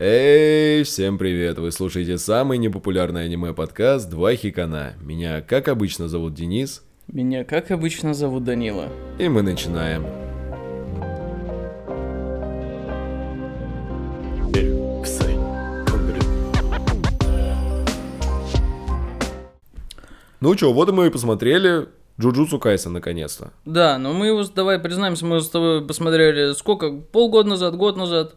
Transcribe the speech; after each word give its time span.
Эй, 0.00 0.84
всем 0.84 1.18
привет! 1.18 1.58
Вы 1.58 1.72
слушаете 1.72 2.18
самый 2.18 2.58
непопулярный 2.58 3.24
аниме-подкаст 3.24 4.08
«Два 4.08 4.36
хикана». 4.36 4.92
Меня, 5.02 5.40
как 5.40 5.66
обычно, 5.66 6.06
зовут 6.06 6.34
Денис. 6.34 6.84
Меня, 7.08 7.42
как 7.42 7.72
обычно, 7.72 8.14
зовут 8.14 8.44
Данила. 8.44 8.90
И 9.18 9.28
мы 9.28 9.42
начинаем. 9.42 10.06
Ну 20.40 20.54
чё, 20.54 20.72
вот 20.72 20.92
мы 20.92 21.08
и 21.08 21.10
посмотрели 21.10 21.88
Джуджутсу 22.20 22.60
Кайса 22.60 22.88
наконец-то. 22.88 23.52
Да, 23.64 23.98
но 23.98 24.12
мы 24.12 24.28
его, 24.28 24.44
давай 24.44 24.78
признаемся, 24.78 25.26
мы 25.26 25.38
его 25.38 25.44
с 25.44 25.50
тобой 25.50 25.84
посмотрели 25.84 26.52
сколько? 26.52 26.92
Полгода 26.92 27.48
назад, 27.48 27.74
год 27.74 27.96
назад? 27.96 28.36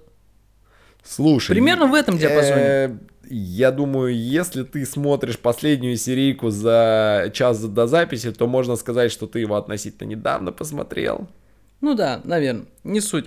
Слушай. 1.04 1.52
Примерно 1.52 1.88
в 1.88 1.94
этом 1.94 2.18
диапазоне. 2.18 2.56
э, 2.62 2.98
Я 3.30 3.72
думаю, 3.72 4.16
если 4.16 4.64
ты 4.64 4.86
смотришь 4.86 5.40
последнюю 5.40 5.98
серийку 5.98 6.50
за 6.50 7.32
час 7.34 7.64
до 7.64 7.88
записи, 7.88 8.32
то 8.32 8.48
можно 8.48 8.76
сказать, 8.76 9.12
что 9.12 9.26
ты 9.28 9.40
его 9.40 9.56
относительно 9.56 10.08
недавно 10.08 10.52
посмотрел. 10.52 11.28
Ну 11.82 11.96
да, 11.96 12.22
наверное, 12.24 12.66
не 12.84 13.02
суть. 13.02 13.26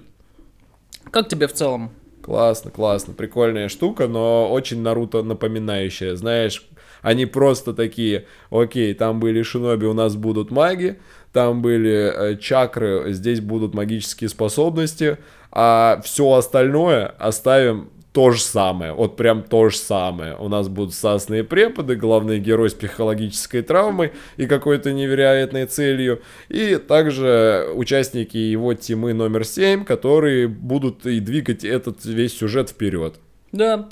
Как 1.11 1.29
тебе 1.29 1.47
в 1.48 1.53
целом? 1.53 1.91
Классно, 2.23 2.71
классно, 2.71 3.12
прикольная 3.12 3.69
штука, 3.69 4.09
но 4.09 4.51
очень 4.51 4.81
Наруто 4.81 5.23
напоминающая. 5.23 6.15
Знаешь, 6.17 6.67
они 7.05 7.27
просто 7.27 7.75
такие, 7.75 8.25
окей, 8.51 8.95
там 8.95 9.21
были 9.21 9.43
шиноби, 9.43 9.85
у 9.85 9.93
нас 9.93 10.17
будут 10.17 10.51
маги, 10.51 10.99
там 11.33 11.61
были 11.61 12.12
э, 12.12 12.37
чакры, 12.39 13.12
здесь 13.12 13.41
будут 13.41 13.75
магические 13.75 14.31
способности, 14.31 15.19
а 15.53 16.01
все 16.03 16.33
остальное 16.33 17.07
оставим 17.19 17.91
то 18.12 18.31
же 18.31 18.41
самое, 18.41 18.93
вот 18.93 19.17
прям 19.17 19.43
то 19.43 19.69
же 19.69 19.77
самое. 19.77 20.37
У 20.37 20.48
нас 20.48 20.69
будут 20.69 20.95
сасные 20.95 21.45
преподы, 21.45 21.95
главный 21.97 22.39
герой 22.39 22.70
с 22.70 22.75
психологической 22.75 23.61
травмой 23.61 24.12
и 24.37 24.47
какой-то 24.47 24.93
невероятной 24.93 25.67
целью, 25.67 26.23
и 26.48 26.77
также 26.77 27.69
участники 27.75 28.37
его 28.39 28.73
тимы 28.73 29.12
номер 29.12 29.45
7, 29.45 29.84
которые 29.84 30.48
будут 30.48 31.05
и 31.05 31.21
двигать 31.21 31.65
этот 31.65 32.05
весь 32.05 32.39
сюжет 32.39 32.71
вперед. 32.71 33.17
Да, 33.53 33.91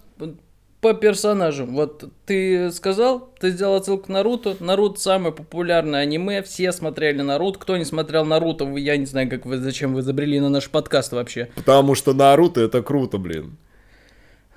по 0.82 0.94
персонажам. 0.94 1.74
Вот 1.76 2.04
ты 2.26 2.72
сказал, 2.72 3.30
ты 3.38 3.50
сделал 3.50 3.76
отсылку 3.76 4.06
к 4.06 4.08
Наруто. 4.08 4.56
Наруто 4.58 5.00
самое 5.00 5.32
популярное 5.32 6.00
аниме, 6.00 6.42
все 6.42 6.72
смотрели 6.72 7.22
Наруто. 7.22 7.60
Кто 7.60 7.76
не 7.76 7.84
смотрел 7.84 8.24
Наруто, 8.24 8.64
вы- 8.64 8.80
я 8.80 8.96
не 8.96 9.06
знаю, 9.06 9.30
как 9.30 9.46
вы, 9.46 9.58
зачем 9.58 9.94
вы 9.94 10.02
забрели 10.02 10.40
на 10.40 10.48
наш 10.48 10.68
подкаст 10.68 11.12
вообще. 11.12 11.48
Потому 11.54 11.94
что 11.94 12.12
Наруто 12.14 12.60
это 12.60 12.82
круто, 12.82 13.18
блин. 13.18 13.56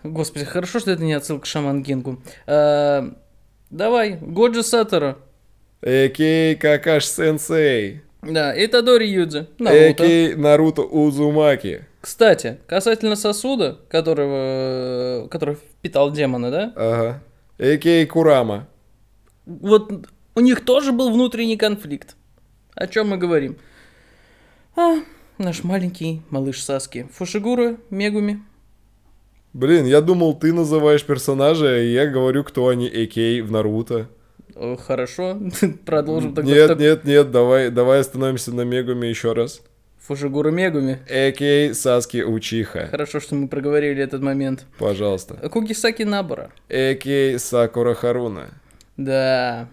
Господи, 0.04 0.46
хорошо, 0.46 0.80
что 0.80 0.92
это 0.92 1.04
не 1.04 1.14
отсылка 1.14 1.44
к 1.44 1.46
Шаман 1.46 1.84
Кингу. 1.84 2.20
Э, 2.48 3.04
давай, 3.70 4.18
Годжи 4.20 4.64
Сатора. 4.64 5.18
Экей 5.84 6.56
Какаш 6.56 7.06
Сенсей. 7.06 8.02
Да, 8.24 8.52
и 8.56 8.66
Тадори 8.66 9.08
Юдзи. 9.08 9.46
Наруто. 9.60 9.92
Экей 9.92 10.34
Наруто 10.34 10.82
Узумаки. 10.82 11.86
Кстати, 12.06 12.60
касательно 12.68 13.16
сосуда, 13.16 13.80
которого, 13.90 15.28
который 15.28 15.56
впитал 15.56 16.12
демона, 16.12 16.52
да? 16.52 16.74
Ага. 16.76 17.24
Экей 17.58 18.06
Курама. 18.06 18.68
Вот 19.48 19.92
у 20.36 20.40
них 20.40 20.64
тоже 20.64 20.92
был 20.92 21.12
внутренний 21.12 21.58
конфликт. 21.58 22.16
О 22.76 22.86
чем 22.86 23.10
мы 23.10 23.18
говорим? 23.18 23.58
А, 24.76 24.98
наш 25.40 25.64
маленький 25.64 26.22
малыш 26.30 26.64
Саски. 26.64 27.10
Фушигура, 27.12 27.78
Мегуми. 27.90 28.40
Блин, 29.54 29.86
я 29.86 30.00
думал, 30.00 30.36
ты 30.36 30.54
называешь 30.54 31.04
персонажа, 31.04 31.82
и 31.82 31.92
я 31.92 32.06
говорю, 32.06 32.44
кто 32.44 32.68
они 32.68 32.88
Экей 32.88 33.42
в 33.42 33.50
Наруто. 33.52 34.10
Хорошо, 34.86 35.40
продолжим 35.88 36.36
тогда. 36.36 36.52
Нет, 36.52 36.78
нет, 36.78 37.04
нет, 37.04 37.32
давай, 37.32 37.72
давай 37.72 38.02
остановимся 38.02 38.52
на 38.54 38.62
Мегуме 38.62 39.10
еще 39.10 39.34
раз. 39.34 39.64
Фушигура 40.08 40.52
Мегуми. 40.52 41.00
Экей 41.08 41.74
Саски 41.74 42.22
Учиха. 42.22 42.88
Хорошо, 42.92 43.20
что 43.20 43.34
мы 43.36 43.48
проговорили 43.48 44.04
этот 44.04 44.22
момент. 44.22 44.66
Пожалуйста. 44.78 45.36
Кугисаки 45.50 46.04
Набора. 46.04 46.52
Экей 46.70 47.40
Сакура 47.40 47.96
Харуна. 47.96 48.50
Да. 48.98 49.68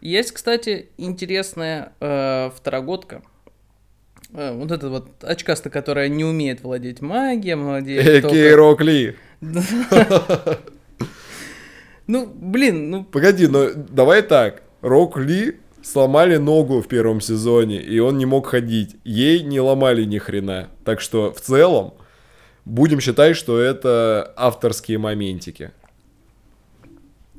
Есть, 0.00 0.30
кстати, 0.32 0.88
интересная 0.96 1.92
э, 2.00 2.50
второгодка. 2.56 3.22
Э, 4.32 4.52
вот 4.54 4.70
эта 4.70 4.88
вот 4.90 5.08
очкаста, 5.24 5.70
которая 5.70 6.08
не 6.08 6.24
умеет 6.24 6.60
владеть 6.62 7.00
магией, 7.00 7.56
владеет 7.56 8.06
Экей 8.06 8.20
только- 8.20 8.56
Рок 8.56 8.80
Ли. 8.82 9.16
Ну, 12.06 12.26
блин, 12.26 12.88
ну, 12.88 13.04
Погоди, 13.04 13.46
но 13.48 13.68
давай 13.74 14.22
так. 14.22 14.62
Рок 14.80 15.18
Ли 15.18 15.58
сломали 15.82 16.36
ногу 16.36 16.80
в 16.80 16.88
первом 16.88 17.20
сезоне, 17.20 17.80
и 17.80 17.98
он 17.98 18.18
не 18.18 18.26
мог 18.26 18.46
ходить. 18.46 18.96
Ей 19.04 19.42
не 19.42 19.60
ломали 19.60 20.04
ни 20.04 20.18
хрена. 20.18 20.68
Так 20.84 21.00
что 21.00 21.32
в 21.32 21.40
целом 21.40 21.94
будем 22.64 23.00
считать, 23.00 23.36
что 23.36 23.58
это 23.58 24.32
авторские 24.36 24.98
моментики. 24.98 25.72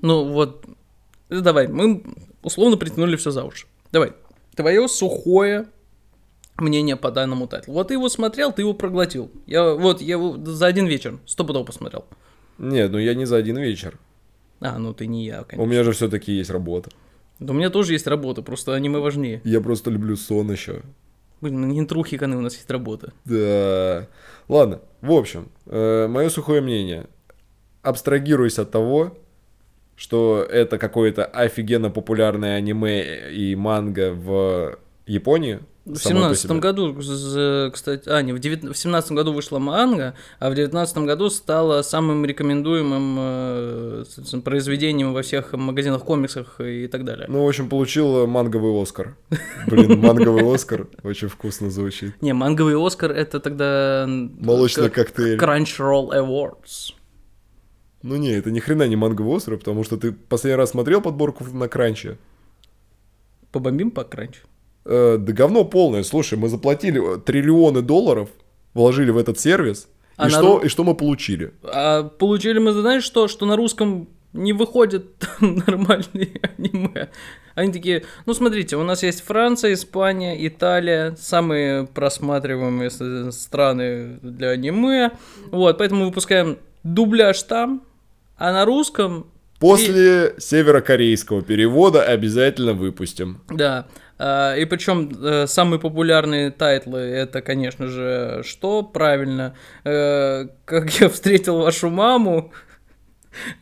ну 0.02 0.26
вот, 0.26 0.66
э, 1.30 1.40
давай, 1.42 1.68
мы 1.68 2.04
условно 2.44 2.78
притянули 2.78 3.16
все 3.16 3.32
за 3.32 3.44
уши. 3.44 3.68
Давай, 3.92 4.14
твое 4.56 4.88
сухое 4.88 5.68
мнение 6.58 6.96
по 6.96 7.12
данному 7.12 7.48
тайтлу. 7.48 7.74
Вот 7.74 7.90
ты 7.90 7.94
его 7.96 8.10
смотрел, 8.10 8.52
ты 8.52 8.62
его 8.62 8.74
проглотил. 8.74 9.32
Я 9.46 9.74
вот, 9.74 10.02
я 10.02 10.16
его 10.16 10.38
за 10.44 10.68
один 10.68 10.88
вечер 10.88 11.20
стопудово 11.26 11.64
посмотрел. 11.64 12.06
Нет, 12.58 12.92
ну 12.92 12.98
я 12.98 13.14
не 13.14 13.26
за 13.26 13.38
один 13.38 13.58
вечер. 13.58 13.98
А, 14.60 14.78
ну 14.78 14.94
ты 14.94 15.08
не 15.08 15.26
я, 15.26 15.42
У 15.42 15.46
конечно. 15.46 15.70
меня 15.72 15.84
же 15.84 15.94
все-таки 15.94 16.34
есть 16.34 16.50
работа. 16.50 16.90
Да 17.40 17.54
у 17.54 17.56
меня 17.56 17.70
тоже 17.70 17.94
есть 17.94 18.08
работа, 18.08 18.42
просто 18.42 18.74
аниме 18.76 19.00
важнее. 19.00 19.42
Я 19.44 19.62
просто 19.62 19.90
люблю 19.90 20.16
сон 20.16 20.52
еще. 20.52 20.82
Блин, 21.42 21.62
ну 21.62 21.68
не 21.68 21.86
трухи 21.86 22.18
каны, 22.18 22.36
у 22.36 22.42
нас 22.42 22.56
есть 22.56 22.70
работа. 22.70 23.14
Да. 23.24 24.08
Ладно, 24.50 24.82
в 25.02 25.12
общем, 25.12 25.50
мое 25.66 26.30
сухое 26.30 26.62
мнение. 26.62 27.08
Абстрагируясь 27.82 28.60
от 28.60 28.72
того, 28.72 29.18
что 29.96 30.46
это 30.50 30.78
какое-то 30.78 31.24
офигенно 31.26 31.90
популярное 31.90 32.58
аниме 32.58 33.32
и 33.32 33.56
манга 33.56 34.12
в 34.12 34.78
Японии. 35.06 35.60
В 35.90 35.98
семнадцатом 35.98 36.60
году, 36.60 36.94
кстати, 36.94 38.08
а, 38.08 38.22
не, 38.22 38.32
в, 38.32 38.40
девят- 38.40 38.64
в 38.64 38.76
семнадцатом 38.76 39.16
году 39.16 39.34
вышла 39.34 39.58
манга, 39.58 40.14
а 40.38 40.52
в 40.52 40.56
девятнадцатом 40.56 41.08
году 41.08 41.32
стала 41.32 41.82
самым 41.82 42.26
рекомендуемым 42.26 43.18
э, 43.20 44.06
произведением 44.44 45.14
во 45.14 45.24
всех 45.24 45.54
магазинах 45.54 46.04
комиксах 46.04 46.62
и 46.62 46.88
так 46.88 47.06
далее. 47.06 47.26
Ну, 47.28 47.44
в 47.44 47.48
общем, 47.48 47.70
получил 47.70 48.28
манговый 48.28 48.80
Оскар. 48.80 49.18
Блин, 49.66 50.00
манговый 50.06 50.54
Оскар 50.54 50.88
очень 51.04 51.28
вкусно 51.28 51.72
звучит. 51.72 52.22
Не, 52.22 52.34
манговый 52.34 52.76
Оскар 52.76 53.12
это 53.12 53.40
тогда... 53.40 54.06
Молочный 54.08 54.92
коктейль. 54.92 55.40
Crunchyroll 55.40 56.12
Awards. 56.12 56.94
Ну 58.04 58.16
не, 58.16 58.32
это 58.32 58.52
ни 58.52 58.60
хрена 58.60 58.88
не 58.88 58.96
манговый 58.96 59.38
Оскар, 59.38 59.58
потому 59.58 59.84
что 59.84 59.98
ты 59.98 60.12
последний 60.12 60.56
раз 60.56 60.70
смотрел 60.70 61.02
подборку 61.02 61.44
на 61.46 61.68
кранче. 61.68 62.18
Побомбим 63.52 63.90
по 63.90 64.04
кранчу? 64.04 64.42
Э, 64.92 65.18
да 65.20 65.34
говно 65.34 65.66
полное. 65.66 66.02
Слушай, 66.04 66.38
мы 66.40 66.50
заплатили 66.50 67.00
э, 67.00 67.20
триллионы 67.20 67.82
долларов, 67.84 68.30
вложили 68.74 69.12
в 69.12 69.18
этот 69.18 69.40
сервис, 69.40 69.88
А 70.18 70.28
и, 70.28 70.30
что, 70.32 70.58
ру- 70.60 70.66
и 70.66 70.68
что 70.68 70.84
мы 70.84 70.96
получили? 70.96 71.52
А 71.64 72.04
получили 72.04 72.58
мы, 72.60 72.72
знаешь 72.72 73.04
что, 73.04 73.28
что 73.28 73.46
на 73.46 73.56
русском 73.56 74.08
не 74.34 74.52
выходят 74.54 75.06
нормальные 75.40 76.42
аниме. 76.58 77.10
Они 77.56 77.72
такие, 77.72 78.04
ну 78.26 78.34
смотрите, 78.34 78.78
у 78.78 78.84
нас 78.84 79.04
есть 79.04 79.22
Франция, 79.22 79.74
Испания, 79.74 80.48
Италия, 80.48 81.16
самые 81.20 81.86
просматриваемые 81.86 82.90
с- 82.90 83.32
страны 83.32 84.18
для 84.24 84.50
аниме. 84.50 85.12
Вот, 85.52 85.78
поэтому 85.78 86.06
выпускаем 86.06 86.58
дубляж 86.84 87.44
там, 87.44 87.84
а 88.38 88.52
на 88.54 88.66
русском... 88.66 89.28
После 89.60 90.36
северокорейского 90.38 91.42
перевода 91.42 92.04
обязательно 92.04 92.74
выпустим. 92.74 93.42
Да, 93.50 93.88
а, 94.18 94.56
и 94.56 94.66
причем 94.66 95.12
э, 95.22 95.48
самые 95.48 95.80
популярные 95.80 96.52
тайтлы 96.52 97.00
это, 97.00 97.42
конечно 97.42 97.88
же, 97.88 98.42
что 98.46 98.84
правильно, 98.84 99.56
э, 99.84 100.48
как 100.66 100.90
я 101.00 101.10
встретил 101.10 101.58
вашу 101.58 101.90
маму, 101.90 102.54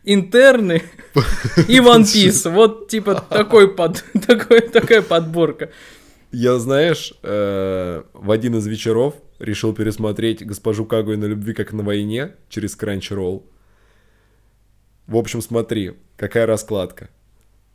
интерны 0.03 0.83
и 1.67 1.79
One 1.79 2.03
Piece. 2.03 2.49
Вот 2.51 2.89
типа 2.89 3.23
такой 3.29 3.73
под, 3.73 4.03
такой, 4.27 4.61
такая 4.61 5.01
подборка. 5.01 5.69
Я, 6.31 6.57
знаешь, 6.57 7.13
э, 7.23 8.03
в 8.13 8.31
один 8.31 8.57
из 8.57 8.67
вечеров 8.67 9.15
решил 9.39 9.73
пересмотреть 9.73 10.45
«Госпожу 10.45 10.85
Кагуй 10.85 11.17
на 11.17 11.25
любви, 11.25 11.53
как 11.53 11.73
на 11.73 11.83
войне» 11.83 12.33
через 12.49 12.77
Crunchyroll. 12.77 13.43
В 15.07 15.17
общем, 15.17 15.41
смотри, 15.41 15.93
какая 16.15 16.45
раскладка. 16.45 17.09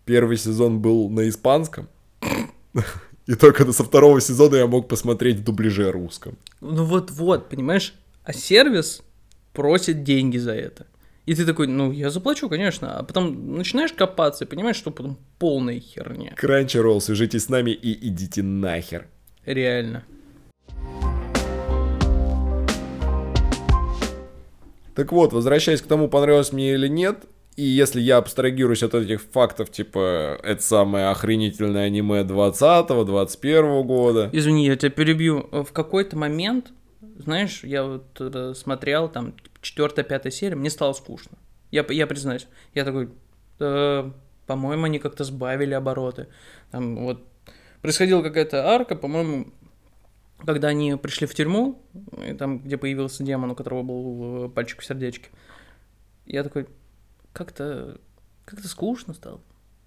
Первый 0.05 0.37
сезон 0.37 0.81
был 0.81 1.09
на 1.09 1.29
испанском, 1.29 1.89
и 3.27 3.35
только 3.35 3.71
со 3.73 3.85
второго 3.85 4.21
сезона 4.21 4.57
я 4.57 4.67
мог 4.67 4.89
посмотреть 4.89 5.39
в 5.39 5.45
дубляже 5.45 5.91
русском. 5.91 6.37
Ну 6.61 6.85
вот-вот, 6.85 7.49
понимаешь, 7.49 7.95
а 8.25 8.33
сервис 8.33 9.03
просят 9.53 10.03
деньги 10.03 10.39
за 10.39 10.53
это. 10.53 10.87
И 11.25 11.35
ты 11.35 11.47
такой, 11.47 11.69
ну, 11.69 11.93
я 11.93 12.11
заплачу, 12.11 12.49
конечно. 12.49 12.99
А 12.99 13.03
потом 13.05 13.57
начинаешь 13.57 13.93
копаться 13.93 14.45
и 14.45 14.49
понимаешь, 14.49 14.77
что 14.77 14.91
потом 14.91 15.19
полная 15.39 15.79
херня. 15.79 16.35
Crunchyroll, 16.37 17.01
свяжитесь 17.01 17.45
с 17.45 17.49
нами 17.49 17.71
и 17.71 18.09
идите 18.09 18.43
нахер. 18.43 19.07
Реально. 19.45 20.05
Так 24.95 25.13
вот, 25.13 25.33
возвращаясь 25.33 25.83
к 25.83 25.87
тому, 25.87 26.09
понравилось 26.09 26.53
мне 26.53 26.75
или 26.75 26.89
нет, 26.89 27.25
и 27.57 27.63
если 27.63 28.01
я 28.01 28.17
абстрагируюсь 28.17 28.83
от 28.83 28.95
этих 28.95 29.21
фактов, 29.21 29.71
типа, 29.71 30.39
это 30.43 30.63
самое 30.63 31.09
охренительное 31.09 31.87
аниме 31.87 32.23
20-21 32.23 33.83
года. 33.83 34.31
Извини, 34.33 34.67
я 34.67 34.77
тебя 34.77 34.91
перебью. 34.91 35.49
В 35.53 35.73
какой-то 35.73 36.17
момент, 36.17 36.73
знаешь, 37.19 37.63
я 37.63 37.85
вот 37.85 38.07
э, 38.21 38.55
смотрел 38.55 39.09
там 39.09 39.35
четвертая, 39.61 40.05
пятая 40.05 40.33
серия, 40.33 40.57
мне 40.57 40.71
стало 40.71 40.95
скучно. 40.95 41.37
Я, 41.71 41.85
я 41.91 42.07
признаюсь. 42.07 42.47
Я 42.75 42.85
такой, 42.85 43.11
э, 43.59 44.11
по-моему, 44.47 44.85
они 44.85 44.99
как-то 44.99 45.25
сбавили 45.25 45.75
обороты. 45.75 46.29
Там 46.71 47.05
вот 47.05 47.23
происходила 47.83 48.23
какая-то 48.23 48.67
арка, 48.67 48.97
по-моему, 48.97 49.49
когда 50.45 50.69
они 50.69 50.97
пришли 50.97 51.27
в 51.27 51.35
тюрьму, 51.35 51.83
и 52.27 52.35
там, 52.35 52.61
где 52.61 52.77
появился 52.77 53.25
демон, 53.25 53.51
у 53.51 53.55
которого 53.55 53.83
был 53.83 54.51
пальчик 54.51 54.81
в 54.81 54.85
сердечке. 54.85 55.31
Я 56.27 56.43
такой, 56.43 56.67
как-то 57.33 57.99
как-то 58.45 58.69
скучно 58.69 59.15
стало. 59.15 59.41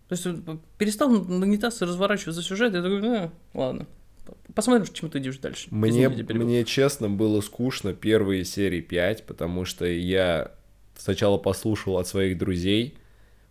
То 0.08 0.14
есть 0.14 0.26
перестал 0.78 1.10
нагнетаться, 1.10 1.86
разворачиваться 1.86 2.42
сюжет, 2.42 2.74
я 2.74 2.82
такой, 2.82 3.02
ну, 3.02 3.32
ладно. 3.54 3.88
Посмотрим, 4.54 4.92
чем 4.92 5.10
ты 5.10 5.20
идешь 5.20 5.38
дальше. 5.38 5.68
Мне, 5.72 6.10
мне, 6.10 6.64
честно, 6.64 7.10
было 7.10 7.42
скучно 7.42 7.94
первые 7.94 8.44
серии 8.44 8.82
5, 8.82 9.26
потому 9.26 9.66
что 9.66 9.86
я 9.86 10.52
сначала 10.98 11.38
послушал 11.38 11.98
от 11.98 12.08
своих 12.08 12.38
друзей 12.38 12.98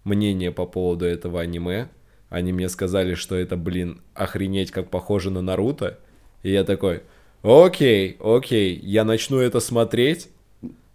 мнение 0.03 0.51
по 0.51 0.67
поводу 0.67 1.05
этого 1.05 1.41
аниме. 1.41 1.91
Они 2.29 2.53
мне 2.53 2.69
сказали, 2.69 3.15
что 3.15 3.37
это, 3.37 3.57
блин, 3.57 4.03
охренеть, 4.15 4.71
как 4.71 4.91
похоже 4.91 5.31
на 5.31 5.43
Наруто. 5.43 6.01
И 6.45 6.53
я 6.53 6.63
такой, 6.63 7.03
окей, 7.43 8.17
окей, 8.21 8.79
я 8.81 9.05
начну 9.05 9.39
это 9.39 9.59
смотреть, 9.59 10.29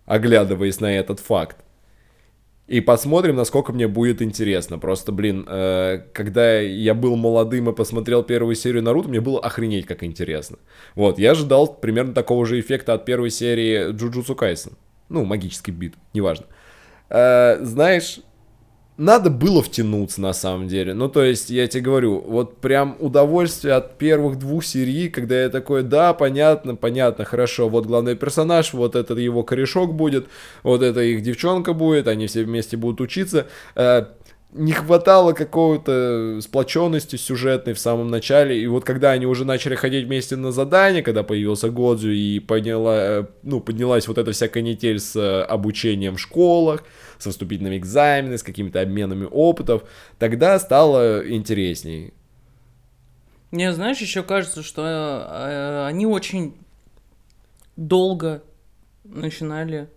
оглядываясь 0.06 0.80
на 0.80 0.96
этот 0.96 1.20
факт. 1.20 1.58
И 2.68 2.82
посмотрим, 2.82 3.36
насколько 3.36 3.74
мне 3.74 3.88
будет 3.88 4.22
интересно. 4.22 4.78
Просто, 4.78 5.12
блин, 5.12 5.44
э, 5.50 6.04
когда 6.14 6.60
я 6.60 6.94
был 6.94 7.16
молодым 7.16 7.68
и 7.68 7.74
посмотрел 7.74 8.22
первую 8.22 8.54
серию 8.54 8.84
Наруто, 8.84 9.10
мне 9.10 9.22
было 9.22 9.40
охренеть 9.40 9.88
как 9.88 10.04
интересно. 10.04 10.60
Вот, 10.94 11.18
я 11.18 11.32
ожидал 11.32 11.74
примерно 11.74 12.14
такого 12.14 12.46
же 12.46 12.60
эффекта 12.60 12.94
от 12.94 13.06
первой 13.06 13.32
серии 13.32 13.92
Джуджутсу 13.92 14.36
Кайсен. 14.36 14.74
Ну, 15.10 15.26
магический 15.26 15.72
бит, 15.72 15.96
неважно. 16.14 16.46
Э, 17.10 17.58
знаешь, 17.64 18.20
надо 19.00 19.30
было 19.30 19.64
втянуться 19.64 20.20
на 20.20 20.34
самом 20.34 20.68
деле. 20.68 20.94
Ну, 20.94 21.08
то 21.08 21.24
есть, 21.24 21.50
я 21.50 21.68
тебе 21.68 21.84
говорю, 21.84 22.20
вот 22.20 22.58
прям 22.58 22.98
удовольствие 23.00 23.74
от 23.76 23.98
первых 23.98 24.38
двух 24.38 24.66
серий, 24.66 25.08
когда 25.08 25.42
я 25.44 25.50
такой, 25.50 25.84
да, 25.84 26.14
понятно, 26.14 26.76
понятно, 26.76 27.24
хорошо, 27.24 27.70
вот 27.70 27.86
главный 27.86 28.16
персонаж, 28.16 28.74
вот 28.74 28.98
этот 28.98 29.18
его 29.18 29.44
корешок 29.44 29.94
будет, 29.94 30.28
вот 30.64 30.84
это 30.84 31.02
их 31.02 31.24
девчонка 31.24 31.74
будет, 31.74 32.10
они 32.10 32.28
все 32.28 32.44
вместе 32.44 32.76
будут 32.76 33.00
учиться. 33.00 33.48
Э, 34.52 34.58
не 34.58 34.72
хватало 34.72 35.34
какого-то 35.34 36.40
сплоченности 36.42 37.16
сюжетной 37.16 37.74
в 37.74 37.80
самом 37.80 38.10
начале, 38.10 38.62
и 38.62 38.68
вот 38.68 38.84
когда 38.84 39.12
они 39.12 39.26
уже 39.26 39.46
начали 39.46 39.76
ходить 39.76 40.06
вместе 40.06 40.36
на 40.36 40.52
задание, 40.52 41.04
когда 41.04 41.24
появился 41.24 41.70
Годзю 41.70 42.12
и 42.12 42.40
подняла, 42.40 42.96
э, 42.98 43.26
ну, 43.44 43.60
поднялась 43.60 44.08
вот 44.08 44.18
эта 44.18 44.32
вся 44.32 44.48
канитель 44.48 45.00
с 45.00 45.16
э, 45.16 45.42
обучением 45.44 46.16
в 46.16 46.20
школах, 46.20 46.84
со 47.18 47.32
вступительными 47.32 47.78
экзаменами, 47.78 48.38
с 48.38 48.44
какими-то 48.44 48.82
обменами 48.82 49.28
опытов, 49.30 49.84
тогда 50.18 50.58
стало 50.60 51.28
интересней. 51.30 52.14
Мне, 53.52 53.74
знаешь, 53.74 54.00
еще 54.00 54.24
кажется, 54.24 54.64
что 54.64 54.84
э, 54.84 55.86
они 55.88 56.06
очень 56.06 56.56
долго 57.76 58.44
начинали 59.04 59.90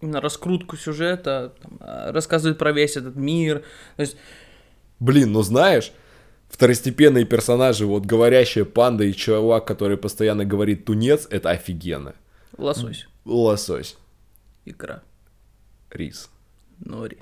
именно 0.00 0.20
раскрутку 0.20 0.76
сюжета, 0.76 1.54
там, 1.60 1.78
э, 1.80 2.10
рассказывают 2.10 2.58
про 2.58 2.72
весь 2.72 2.96
этот 2.96 3.16
мир. 3.16 3.64
То 3.96 4.02
есть... 4.02 4.16
Блин, 5.00 5.32
ну 5.32 5.42
знаешь, 5.42 5.92
второстепенные 6.48 7.24
персонажи, 7.24 7.86
вот 7.86 8.04
говорящая 8.04 8.64
панда 8.64 9.04
и 9.04 9.12
чувак, 9.12 9.66
который 9.66 9.96
постоянно 9.96 10.44
говорит 10.44 10.84
тунец, 10.84 11.26
это 11.30 11.50
офигенно. 11.50 12.14
Лосось. 12.56 13.06
Лосось. 13.24 13.96
Икра. 14.64 15.02
Рис. 15.90 16.30
Нори. 16.80 17.18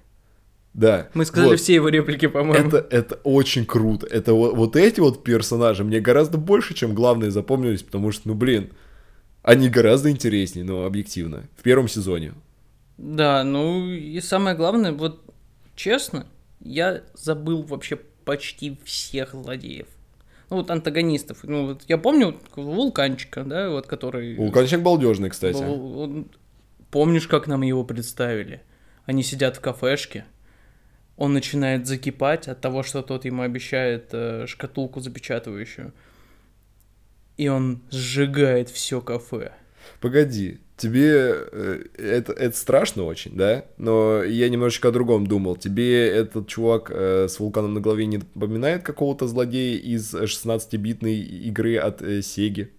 Да. 0.77 1.09
Мы 1.15 1.25
сказали 1.25 1.51
вот. 1.51 1.61
все 1.61 1.75
его 1.75 1.89
реплики, 1.89 2.27
по-моему. 2.27 2.69
Это, 2.69 2.87
это 2.91 3.15
очень 3.25 3.65
круто. 3.65 4.07
Это 4.07 4.35
вот, 4.35 4.55
вот 4.55 4.77
эти 4.77 5.01
вот 5.01 5.25
персонажи 5.25 5.85
мне 5.85 6.01
гораздо 6.01 6.37
больше, 6.37 6.75
чем 6.75 6.95
главные 6.95 7.31
запомнились, 7.31 7.83
потому 7.83 8.13
что, 8.13 8.29
ну 8.29 8.35
блин, 8.35 8.73
они 9.43 9.71
гораздо 9.71 10.11
интереснее, 10.11 10.67
но 10.67 10.85
объективно. 10.85 11.45
В 11.57 11.63
первом 11.63 11.89
сезоне. 11.89 12.35
Да, 12.99 13.45
ну 13.45 13.89
и 13.89 14.21
самое 14.21 14.57
главное, 14.57 14.93
вот 14.93 15.23
честно, 15.75 16.27
я 16.61 17.03
забыл 17.15 17.63
вообще 17.63 17.97
почти 17.97 18.79
всех 18.85 19.33
злодеев. 19.33 19.87
Ну 20.49 20.57
вот 20.57 20.71
антагонистов. 20.71 21.43
Ну 21.43 21.67
вот 21.67 21.83
я 21.89 21.99
помню 21.99 22.39
вулканчика, 22.55 23.45
да, 23.45 23.71
вот 23.71 23.87
который. 23.87 24.37
Вулканчик 24.37 24.81
балдежный, 24.81 25.31
кстати. 25.31 25.65
Помнишь, 26.91 27.27
как 27.27 27.47
нам 27.47 27.63
его 27.63 27.85
представили? 27.85 28.63
Они 29.05 29.23
сидят 29.23 29.57
в 29.57 29.61
кафешке, 29.61 30.25
он 31.17 31.33
начинает 31.33 31.87
закипать 31.87 32.49
от 32.49 32.61
того, 32.61 32.83
что 32.83 33.03
тот 33.03 33.25
ему 33.25 33.43
обещает 33.43 34.09
э, 34.13 34.47
шкатулку 34.47 35.01
запечатывающую. 35.01 35.93
И 37.37 37.49
он 37.49 37.83
сжигает 37.91 38.69
все 38.71 39.01
кафе. 39.01 39.53
Погоди, 40.01 40.61
тебе 40.77 41.35
э, 41.53 41.85
это, 41.99 42.33
это 42.33 42.57
страшно 42.57 43.05
очень, 43.05 43.35
да? 43.35 43.65
Но 43.79 44.23
я 44.23 44.49
немножечко 44.49 44.89
о 44.89 44.93
другом 44.93 45.27
думал. 45.27 45.57
Тебе 45.57 46.09
этот 46.09 46.49
чувак 46.49 46.91
э, 46.91 47.29
с 47.29 47.41
вулканом 47.41 47.75
на 47.75 47.81
голове 47.81 48.07
не 48.07 48.19
напоминает 48.19 48.83
какого-то 48.83 49.27
злодея 49.27 49.79
из 49.79 50.15
16-битной 50.15 51.17
игры 51.17 51.77
от 51.77 52.03
э, 52.03 52.23
Сеги? 52.23 52.71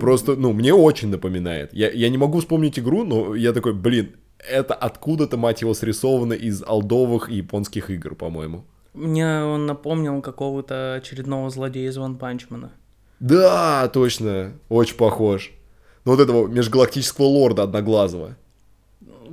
Просто, 0.00 0.36
ну, 0.36 0.52
мне 0.52 0.72
очень 0.72 1.08
напоминает. 1.08 1.74
Я, 1.74 1.90
я 1.90 2.08
не 2.08 2.16
могу 2.16 2.40
вспомнить 2.40 2.78
игру, 2.78 3.04
но 3.04 3.34
я 3.34 3.52
такой, 3.52 3.74
блин, 3.74 4.16
это 4.38 4.74
откуда-то, 4.74 5.36
мать 5.36 5.60
его, 5.60 5.74
срисовано 5.74 6.32
из 6.32 6.62
алдовых 6.62 7.28
и 7.28 7.36
японских 7.36 7.90
игр, 7.90 8.14
по-моему. 8.14 8.64
Мне 8.94 9.42
он 9.42 9.66
напомнил 9.66 10.22
какого-то 10.22 10.94
очередного 10.94 11.50
злодея 11.50 11.90
из 11.90 11.96
Ван 11.96 12.16
Панчмана. 12.16 12.72
Да, 13.20 13.88
точно, 13.88 14.52
очень 14.68 14.96
похож. 14.96 15.52
Ну 16.04 16.12
вот 16.12 16.20
этого 16.20 16.46
межгалактического 16.46 17.24
лорда 17.24 17.62
одноглазого. 17.62 18.36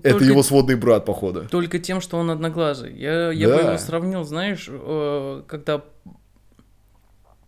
Только, 0.04 0.18
это 0.18 0.24
его 0.24 0.42
сводный 0.42 0.76
брат, 0.76 1.06
походу. 1.06 1.48
Только 1.50 1.78
тем, 1.78 2.02
что 2.02 2.18
он 2.18 2.32
одноглазый. 2.32 2.96
Я, 2.96 3.32
я 3.32 3.48
да. 3.50 3.56
бы 3.56 3.62
его 3.62 3.78
сравнил, 3.78 4.24
знаешь, 4.24 4.68
э, 4.68 5.44
когда... 5.48 5.84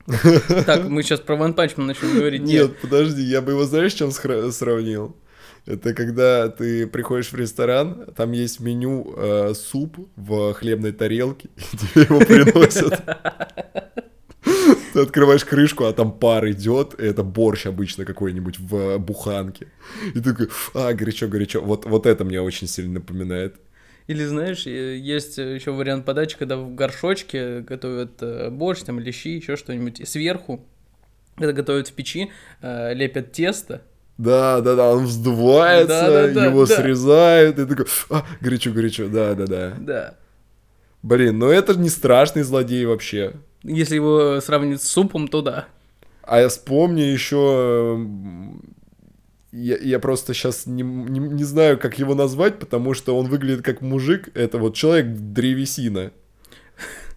Так, 0.66 0.88
мы 0.90 1.02
сейчас 1.02 1.22
про 1.22 1.36
Ван 1.36 1.54
Панчмана 1.54 1.88
начнем 1.88 2.16
говорить. 2.16 2.44
Нет, 2.44 2.80
подожди, 2.82 3.22
я 3.24 3.42
бы 3.42 3.54
его, 3.54 3.64
знаешь, 3.64 3.94
чем 3.94 4.12
сравнил? 4.12 5.16
Это 5.66 5.94
когда 5.94 6.50
ты 6.50 6.86
приходишь 6.88 7.32
в 7.32 7.36
ресторан, 7.36 8.08
там 8.16 8.34
есть 8.34 8.60
меню 8.60 9.14
э, 9.16 9.54
суп 9.56 9.98
в 10.18 10.54
хлебной 10.54 10.92
тарелке, 10.92 11.50
и 11.56 11.78
тебе 11.78 12.04
его 12.04 12.20
приносят. 12.20 13.02
Ты 14.94 15.00
открываешь 15.00 15.44
крышку, 15.44 15.86
а 15.86 15.94
там 15.94 16.12
пар 16.12 16.50
идет, 16.52 16.94
это 17.00 17.24
борщ 17.24 17.66
обычно 17.66 18.06
какой-нибудь 18.06 18.60
в 18.60 19.00
буханке. 19.00 19.68
И 20.14 20.20
ты 20.20 20.32
такой, 20.32 20.50
а, 20.76 20.94
горячо-горячо. 20.94 21.62
Вот, 21.62 21.86
вот 21.86 22.06
это 22.06 22.24
мне 22.24 22.40
очень 22.42 22.68
сильно 22.68 22.96
напоминает. 22.96 23.56
Или 24.06 24.24
знаешь, 24.26 24.68
есть 24.68 25.38
еще 25.38 25.72
вариант 25.72 26.06
подачи, 26.06 26.38
когда 26.38 26.58
в 26.58 26.76
горшочке 26.76 27.62
готовят 27.62 28.22
э, 28.22 28.50
борщ, 28.50 28.82
там, 28.82 29.00
лещи, 29.00 29.30
еще 29.30 29.56
что-нибудь, 29.56 30.00
и 30.00 30.06
сверху, 30.06 30.64
когда 31.36 31.54
готовят 31.54 31.88
в 31.88 31.94
печи, 31.94 32.32
э, 32.62 32.94
лепят 32.94 33.32
тесто, 33.32 33.82
да, 34.18 34.62
да, 34.62 34.76
да, 34.76 34.92
он 34.92 35.06
вздувается, 35.06 35.88
да, 35.88 36.28
да, 36.28 36.46
его 36.46 36.68
да. 36.68 36.76
срезают, 36.76 37.58
и 37.58 37.66
такой, 37.66 37.86
а, 38.12 38.24
горячо, 38.42 38.72
горячо, 38.72 39.08
да, 39.08 39.34
да, 39.34 39.48
да. 39.48 39.74
Да. 39.80 40.16
Блин, 41.02 41.40
ну 41.40 41.50
это 41.50 41.74
не 41.76 41.90
страшный 41.90 42.44
злодей 42.44 42.86
вообще. 42.86 43.34
Если 43.64 43.96
его 43.96 44.42
сравнить 44.42 44.82
с 44.82 44.88
супом, 44.88 45.28
то 45.28 45.42
да. 45.42 45.68
А 46.24 46.40
я 46.40 46.50
вспомню 46.50 47.06
еще... 47.06 48.06
Я, 49.52 49.78
я 49.78 50.00
просто 50.00 50.34
сейчас 50.34 50.66
не, 50.66 50.82
не, 50.82 51.20
не 51.20 51.44
знаю, 51.44 51.78
как 51.78 52.00
его 52.00 52.16
назвать, 52.16 52.58
потому 52.58 52.96
что 52.96 53.16
он 53.16 53.28
выглядит 53.28 53.64
как 53.64 53.82
мужик. 53.82 54.30
Это 54.34 54.58
вот 54.58 54.76
человек 54.76 55.08
древесина. 55.08 56.12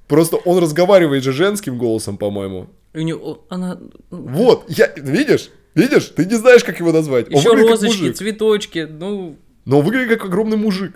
Просто 0.07 0.37
он 0.37 0.59
разговаривает 0.59 1.25
же 1.25 1.33
женским 1.33 1.79
голосом, 1.79 2.19
по-моему. 2.19 2.69
У 2.93 3.01
него 3.01 3.47
она. 3.49 3.79
Вот, 4.11 4.67
я 4.69 4.93
видишь? 4.97 5.51
Видишь, 5.75 6.07
ты 6.07 6.25
не 6.25 6.35
знаешь, 6.37 6.65
как 6.65 6.79
его 6.79 6.93
назвать. 6.93 7.29
Еще 7.29 7.51
розочки, 7.51 8.13
цветочки, 8.13 8.87
ну. 8.91 9.37
Но 9.65 9.81
он 9.81 9.85
выглядит 9.85 10.11
как 10.11 10.27
огромный 10.27 10.57
мужик. 10.57 10.95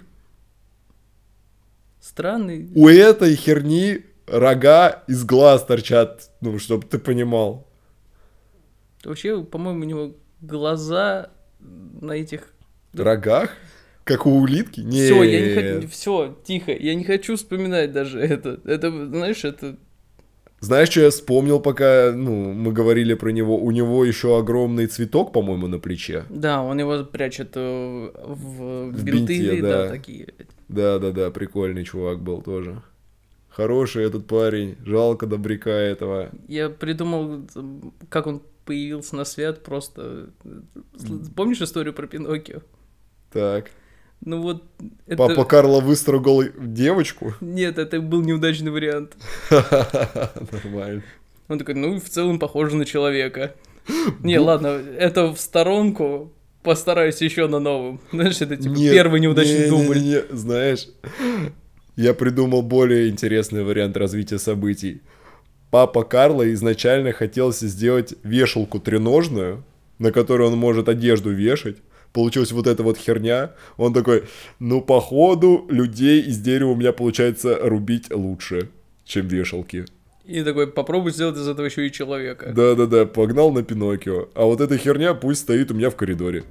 Странный. 2.00 2.70
У 2.74 2.88
этой 2.88 3.34
херни 3.34 4.04
рога 4.30 5.02
из 5.06 5.24
глаз 5.24 5.64
торчат, 5.64 6.30
ну, 6.40 6.58
чтобы 6.58 6.86
ты 6.86 6.98
понимал. 6.98 7.66
Вообще, 9.04 9.42
по-моему, 9.42 9.80
у 9.80 9.84
него 9.84 10.14
глаза 10.40 11.30
на 11.58 12.12
этих... 12.12 12.52
Рогах? 12.92 13.50
Как 14.04 14.26
у 14.26 14.30
улитки? 14.30 14.80
Нет. 14.80 15.04
Все, 15.04 15.22
я 15.22 15.40
не 15.40 15.54
хочу... 15.54 15.88
Все, 15.88 16.38
тихо. 16.44 16.72
Я 16.72 16.94
не 16.94 17.04
хочу 17.04 17.36
вспоминать 17.36 17.92
даже 17.92 18.18
это. 18.20 18.60
Это, 18.64 18.90
знаешь, 18.90 19.44
это... 19.44 19.76
Знаешь, 20.58 20.90
что 20.90 21.00
я 21.00 21.10
вспомнил, 21.10 21.58
пока 21.58 22.12
ну, 22.14 22.52
мы 22.52 22.72
говорили 22.72 23.14
про 23.14 23.30
него? 23.30 23.56
У 23.56 23.70
него 23.70 24.04
еще 24.04 24.38
огромный 24.38 24.88
цветок, 24.88 25.32
по-моему, 25.32 25.68
на 25.68 25.78
плече. 25.78 26.24
Да, 26.28 26.62
он 26.62 26.78
его 26.78 27.02
прячет 27.04 27.52
э, 27.54 28.10
в, 28.14 28.90
В 28.90 29.04
бинты, 29.04 29.38
бинте, 29.38 29.62
да. 29.62 29.84
да. 29.84 29.88
такие. 29.88 30.28
Да-да-да, 30.68 31.30
прикольный 31.30 31.84
чувак 31.84 32.20
был 32.20 32.42
тоже. 32.42 32.82
Хороший 33.60 34.06
этот 34.06 34.26
парень. 34.26 34.76
Жалко 34.86 35.26
добряка 35.26 35.70
этого. 35.70 36.30
Я 36.48 36.70
придумал, 36.70 37.42
как 38.08 38.26
он 38.26 38.40
появился 38.64 39.16
на 39.16 39.26
свет, 39.26 39.62
просто... 39.62 40.30
Помнишь 41.36 41.60
историю 41.60 41.92
про 41.92 42.06
Пиноккио? 42.06 42.60
Так. 43.30 43.70
Ну 44.24 44.40
вот, 44.40 44.62
это... 45.06 45.16
Папа 45.16 45.44
Карло 45.44 45.82
выстрогал 45.82 46.42
девочку. 46.58 47.34
Нет, 47.42 47.76
это 47.76 48.00
был 48.00 48.22
неудачный 48.22 48.70
вариант. 48.70 49.16
Нормально. 49.50 51.02
Он 51.48 51.58
такой, 51.58 51.74
ну, 51.74 52.00
в 52.00 52.08
целом 52.08 52.38
похоже 52.38 52.76
на 52.76 52.86
человека. 52.86 53.54
Не, 54.22 54.38
ладно, 54.38 54.68
это 54.68 55.34
в 55.34 55.38
сторонку. 55.38 56.32
Постараюсь 56.62 57.20
еще 57.20 57.46
на 57.46 57.58
новом. 57.58 58.00
Знаешь, 58.10 58.40
это 58.40 58.56
типа 58.56 58.72
Нет, 58.72 58.92
первый 58.92 59.20
неудачный 59.20 59.64
не, 59.64 59.68
дубль. 59.68 59.98
не, 59.98 60.08
не, 60.08 60.36
Знаешь, 60.36 60.88
я 62.00 62.14
придумал 62.14 62.62
более 62.62 63.10
интересный 63.10 63.62
вариант 63.62 63.96
развития 63.96 64.38
событий. 64.38 65.02
Папа 65.70 66.02
Карло 66.02 66.50
изначально 66.54 67.12
хотел 67.12 67.52
сделать 67.52 68.14
вешалку 68.22 68.80
треножную, 68.80 69.64
на 69.98 70.10
которую 70.10 70.50
он 70.50 70.58
может 70.58 70.88
одежду 70.88 71.30
вешать. 71.30 71.76
Получилась 72.12 72.52
вот 72.52 72.66
эта 72.66 72.82
вот 72.82 72.96
херня. 72.96 73.52
Он 73.76 73.92
такой, 73.92 74.24
ну, 74.58 74.80
походу, 74.80 75.66
людей 75.68 76.22
из 76.22 76.38
дерева 76.38 76.70
у 76.70 76.74
меня 76.74 76.92
получается 76.92 77.58
рубить 77.62 78.10
лучше, 78.10 78.70
чем 79.04 79.28
вешалки. 79.28 79.84
И 80.24 80.42
такой, 80.42 80.68
попробуй 80.68 81.12
сделать 81.12 81.36
из 81.36 81.46
этого 81.46 81.66
еще 81.66 81.86
и 81.86 81.92
человека. 81.92 82.52
Да-да-да, 82.56 83.04
погнал 83.04 83.52
на 83.52 83.62
Пиноккио. 83.62 84.28
А 84.34 84.46
вот 84.46 84.60
эта 84.60 84.78
херня 84.78 85.12
пусть 85.12 85.42
стоит 85.42 85.70
у 85.70 85.74
меня 85.74 85.90
в 85.90 85.96
коридоре. 85.96 86.44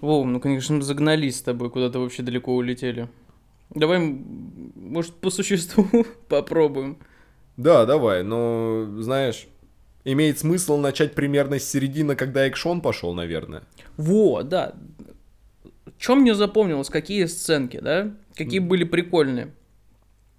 Вов, 0.00 0.24
ну, 0.24 0.38
конечно, 0.38 0.76
мы 0.76 0.82
загнались 0.82 1.38
с 1.38 1.42
тобой, 1.42 1.68
куда-то 1.68 1.98
вообще 1.98 2.22
далеко 2.22 2.54
улетели. 2.54 3.08
Давай, 3.70 3.98
может, 4.76 5.14
по 5.14 5.30
существу 5.30 5.88
попробуем. 6.28 6.98
Да, 7.56 7.86
давай, 7.86 8.22
но, 8.22 8.86
знаешь, 9.00 9.48
имеет 10.04 10.38
смысл 10.38 10.76
начать 10.76 11.14
примерно 11.14 11.58
с 11.58 11.68
середины, 11.68 12.14
когда 12.14 12.46
экшон 12.46 12.80
пошел, 12.80 13.14
наверное. 13.14 13.64
Во, 13.96 14.44
да. 14.44 14.74
Чем 15.98 16.20
мне 16.20 16.34
запомнилось, 16.34 16.88
какие 16.88 17.26
сценки, 17.26 17.78
да? 17.78 18.14
Какие 18.36 18.60
были 18.60 18.84
прикольные. 18.84 19.52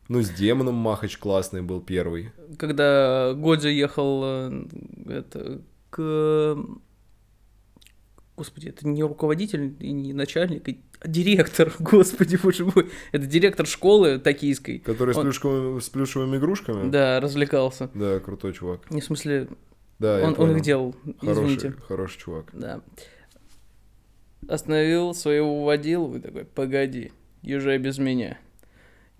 Ну, 0.07 0.21
с 0.21 0.29
демоном 0.29 0.75
Махач 0.75 1.17
классный 1.17 1.61
был 1.61 1.81
первый. 1.81 2.31
Когда 2.57 3.33
Годзи 3.33 3.67
ехал 3.67 4.21
э, 4.23 4.65
это, 5.07 5.61
к... 5.89 6.57
Господи, 8.41 8.69
это 8.69 8.87
не 8.87 9.03
руководитель 9.03 9.75
и 9.79 9.91
не 9.91 10.13
начальник, 10.13 10.67
и- 10.67 10.81
а 10.99 11.07
директор, 11.07 11.71
господи, 11.79 12.39
боже 12.41 12.65
мой. 12.65 12.89
Это 13.11 13.27
директор 13.27 13.67
школы 13.67 14.17
токийской. 14.17 14.79
Который 14.79 15.13
с, 15.13 15.17
Он- 15.17 15.25
плюшковыми, 15.25 15.79
с 15.79 15.89
плюшевыми 15.89 16.37
игрушками? 16.37 16.89
Да, 16.89 17.19
развлекался. 17.19 17.91
Да, 17.93 18.19
крутой 18.19 18.53
чувак. 18.53 18.89
Не, 18.89 18.99
в 19.01 19.03
смысле, 19.03 19.47
Да, 19.99 20.21
он, 20.23 20.33
он 20.39 20.55
их 20.55 20.63
делал, 20.63 20.95
Хороший, 21.19 21.43
извините. 21.55 21.73
хороший 21.87 22.17
чувак. 22.19 22.45
Да. 22.53 22.81
Остановил 24.47 25.13
своего 25.13 25.63
водилу 25.63 26.15
и 26.15 26.19
такой, 26.19 26.45
погоди, 26.45 27.11
езжай 27.43 27.77
без 27.77 27.99
меня. 27.99 28.39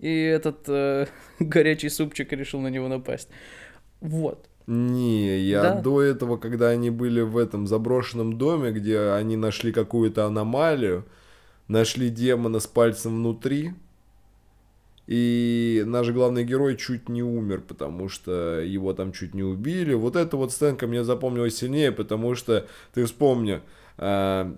И 0.00 0.12
этот 0.12 0.64
э, 0.66 1.06
горячий 1.38 1.90
супчик 1.90 2.32
решил 2.32 2.60
на 2.60 2.66
него 2.68 2.88
напасть. 2.88 3.28
Вот. 4.00 4.48
Не, 4.66 5.38
я 5.40 5.62
Да? 5.62 5.80
до 5.80 6.02
этого, 6.02 6.36
когда 6.36 6.68
они 6.68 6.90
были 6.90 7.20
в 7.20 7.36
этом 7.36 7.66
заброшенном 7.66 8.38
доме, 8.38 8.70
где 8.70 8.98
они 9.10 9.36
нашли 9.36 9.72
какую-то 9.72 10.26
аномалию, 10.26 11.04
нашли 11.68 12.08
демона 12.10 12.60
с 12.60 12.66
пальцем 12.66 13.16
внутри, 13.16 13.74
и 15.08 15.82
наш 15.84 16.10
главный 16.10 16.44
герой 16.44 16.76
чуть 16.76 17.08
не 17.08 17.22
умер, 17.22 17.62
потому 17.66 18.08
что 18.08 18.60
его 18.60 18.92
там 18.92 19.12
чуть 19.12 19.34
не 19.34 19.42
убили. 19.42 19.94
Вот 19.94 20.14
эта 20.16 20.36
вот 20.36 20.52
сценка 20.52 20.86
мне 20.86 21.02
запомнилась 21.02 21.56
сильнее, 21.56 21.90
потому 21.90 22.34
что, 22.36 22.66
ты 22.94 23.04
вспомни, 23.04 23.60
а, 23.98 24.54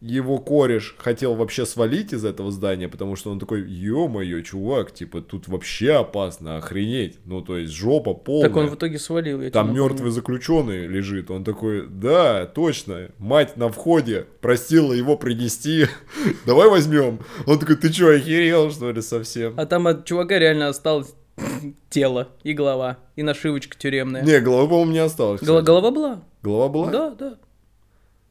его 0.00 0.38
кореш 0.38 0.94
хотел 0.98 1.34
вообще 1.34 1.66
свалить 1.66 2.12
из 2.12 2.24
этого 2.24 2.52
здания, 2.52 2.88
потому 2.88 3.16
что 3.16 3.30
он 3.30 3.40
такой, 3.40 3.62
ё-моё, 3.62 4.40
чувак, 4.42 4.92
типа, 4.92 5.20
тут 5.20 5.48
вообще 5.48 5.94
опасно, 5.94 6.56
охренеть. 6.56 7.18
Ну, 7.24 7.40
то 7.40 7.58
есть, 7.58 7.72
жопа 7.72 8.14
полная. 8.14 8.48
Так 8.48 8.56
он 8.56 8.66
в 8.68 8.76
итоге 8.76 8.98
свалил. 8.98 9.42
я 9.42 9.50
Там 9.50 9.74
мертвый 9.74 10.12
заключенный 10.12 10.86
лежит. 10.86 11.30
Он 11.30 11.42
такой, 11.42 11.88
да, 11.88 12.46
точно, 12.46 13.08
мать 13.18 13.56
на 13.56 13.70
входе 13.70 14.26
просила 14.40 14.92
его 14.92 15.16
принести. 15.16 15.86
Давай 16.46 16.68
возьмем. 16.68 17.18
Он 17.46 17.58
такой, 17.58 17.76
ты 17.76 17.92
что, 17.92 18.10
охерел, 18.10 18.70
что 18.70 18.92
ли, 18.92 19.02
совсем? 19.02 19.54
А 19.56 19.66
там 19.66 19.88
от 19.88 20.04
чувака 20.04 20.38
реально 20.38 20.68
осталось 20.68 21.12
тело 21.90 22.28
и 22.44 22.52
голова, 22.52 22.98
и 23.16 23.24
нашивочка 23.24 23.76
тюремная. 23.76 24.22
Не, 24.22 24.38
головы, 24.40 24.68
по-моему, 24.68 24.92
не. 24.92 25.00
Гол- 25.00 25.36
кстати. 25.36 25.64
голова 25.64 25.90
была? 25.90 26.22
Голова 26.42 26.68
была? 26.68 26.90
Да, 26.90 27.10
да. 27.18 27.34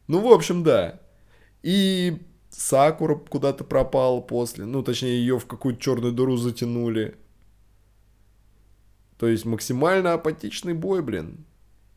Ну, 0.07 0.21
в 0.21 0.31
общем, 0.31 0.63
да. 0.63 1.01
И 1.67 2.19
Сакура 2.50 3.15
куда-то 3.15 3.65
пропала 3.65 4.21
после. 4.21 4.63
Ну, 4.63 4.83
точнее, 4.83 5.19
ее 5.19 5.38
в 5.38 5.45
какую-то 5.45 5.81
черную 5.81 6.13
дыру 6.13 6.38
затянули. 6.38 7.15
То 9.19 9.27
есть 9.27 9.43
максимально 9.43 10.13
апатичный 10.13 10.74
бой, 10.74 11.01
блин. 11.01 11.43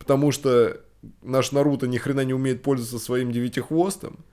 Потому 0.01 0.33
что 0.33 0.81
наш 1.23 1.53
Наруто 1.53 1.87
ни 1.87 1.99
хрена 1.99 2.25
не 2.25 2.35
умеет 2.35 2.65
пользоваться 2.65 2.99
своим 2.99 3.31
девятихвостом. 3.31 4.25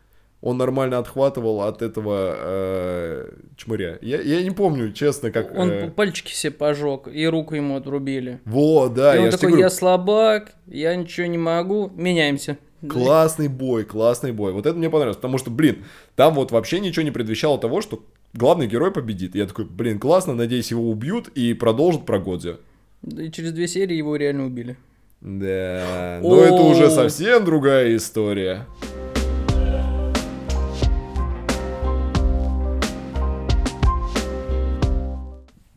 Он 0.42 0.58
нормально 0.58 0.98
отхватывал 0.98 1.62
от 1.62 1.84
этого 1.84 2.36
э, 2.36 3.32
чмыря. 3.58 4.00
Я, 4.02 4.20
я 4.20 4.42
не 4.42 4.52
помню, 4.52 4.92
честно, 4.92 5.30
как... 5.30 5.54
Он 5.56 5.70
э, 5.70 5.92
пальчики 5.92 6.32
себе 6.32 6.52
пожег, 6.52 7.08
и 7.08 7.28
руку 7.28 7.54
ему 7.54 7.76
отрубили. 7.76 8.40
Во, 8.46 8.90
да, 8.90 9.16
и 9.16 9.20
он 9.20 9.26
я 9.26 9.32
такой, 9.32 9.60
я 9.60 9.70
слабак, 9.70 10.54
я 10.66 10.96
ничего 10.96 11.28
не 11.28 11.38
могу, 11.38 11.92
меняемся. 11.96 12.58
Классный 12.88 13.48
бой, 13.48 13.86
классный 13.86 14.32
бой. 14.32 14.52
Вот 14.54 14.66
это 14.66 14.78
мне 14.78 14.90
понравилось, 14.90 15.18
потому 15.18 15.38
что, 15.38 15.50
блин, 15.50 15.84
там 16.16 16.36
вот 16.36 16.52
вообще 16.52 16.80
ничего 16.80 17.04
не 17.04 17.12
предвещало 17.12 17.58
того, 17.58 17.82
что 17.82 18.04
главный 18.34 18.68
герой 18.68 18.92
победит. 18.92 19.36
Я 19.36 19.48
такой, 19.48 19.66
блин, 19.66 20.00
классно, 20.00 20.36
надеюсь, 20.36 20.70
его 20.70 20.90
убьют 20.90 21.30
и 21.30 21.54
продолжат 21.54 22.06
про 22.06 22.20
Годзю. 22.20 22.58
И 23.04 23.32
через 23.32 23.52
две 23.54 23.68
серии 23.68 23.96
его 23.96 24.16
реально 24.16 24.46
убили. 24.46 24.78
Да, 25.22 26.20
но 26.22 26.42
это 26.42 26.62
уже 26.62 26.92
совсем 26.92 27.44
другая 27.46 27.96
история. 27.96 28.68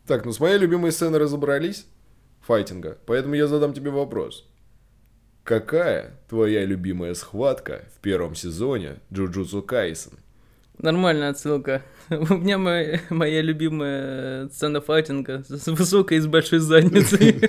Так, 0.06 0.24
ну 0.24 0.32
с 0.32 0.40
моей 0.40 0.58
любимой 0.58 0.90
сценой 0.90 1.20
разобрались, 1.20 1.86
файтинга, 2.40 2.98
поэтому 3.06 3.36
я 3.36 3.46
задам 3.46 3.72
тебе 3.72 3.90
вопрос. 3.90 4.44
Какая 5.50 6.12
твоя 6.28 6.64
любимая 6.64 7.12
схватка 7.14 7.82
в 7.96 8.00
первом 8.00 8.36
сезоне 8.36 8.98
Джуджутсу 9.12 9.62
Кайсен? 9.62 10.12
Нормальная 10.78 11.30
отсылка. 11.30 11.82
У 12.08 12.34
меня 12.36 12.56
моя, 12.56 13.00
моя 13.10 13.42
любимая 13.42 14.48
сцена 14.50 14.80
файтинга 14.80 15.42
с 15.48 15.66
высокой 15.66 16.18
и 16.18 16.20
с 16.20 16.28
большой 16.28 16.60
задницей. 16.60 17.40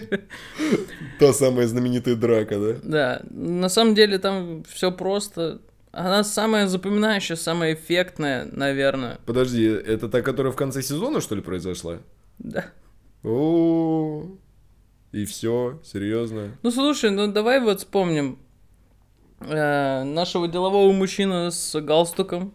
Та 1.20 1.32
самая 1.32 1.68
знаменитая 1.68 2.16
драка, 2.16 2.58
да? 2.58 2.80
Да, 2.82 3.22
на 3.30 3.70
самом 3.70 3.94
деле 3.94 4.18
там 4.18 4.64
все 4.64 4.92
просто. 4.92 5.62
Она 5.92 6.24
самая 6.24 6.66
запоминающая, 6.66 7.36
самая 7.36 7.76
эффектная, 7.76 8.50
наверное. 8.52 9.20
Подожди, 9.28 9.64
это 9.66 10.10
та, 10.10 10.24
которая 10.24 10.52
в 10.52 10.56
конце 10.56 10.82
сезона, 10.82 11.22
что 11.22 11.36
ли, 11.36 11.42
произошла? 11.44 12.00
Да. 12.40 12.66
О, 13.24 14.26
и 15.12 15.26
все, 15.26 15.80
серьезно. 15.84 16.58
Ну 16.64 16.72
слушай, 16.72 17.10
ну 17.12 17.32
давай 17.32 17.60
вот 17.62 17.80
вспомним 17.80 18.40
э, 19.42 20.04
нашего 20.04 20.48
делового 20.48 20.92
мужчину 20.92 21.52
с 21.52 21.80
галстуком, 21.82 22.54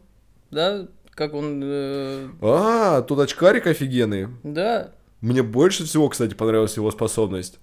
да, 0.50 0.88
как 1.10 1.34
он, 1.34 1.60
э, 1.64 2.28
А, 2.42 3.02
тут 3.02 3.18
очкарик 3.20 3.66
офигенный. 3.66 4.28
да, 4.42 4.92
Мне 5.20 5.42
больше 5.42 5.84
всего, 5.84 6.08
кстати, 6.08 6.34
понравилась 6.34 6.76
его 6.76 6.90
способность. 6.90 7.58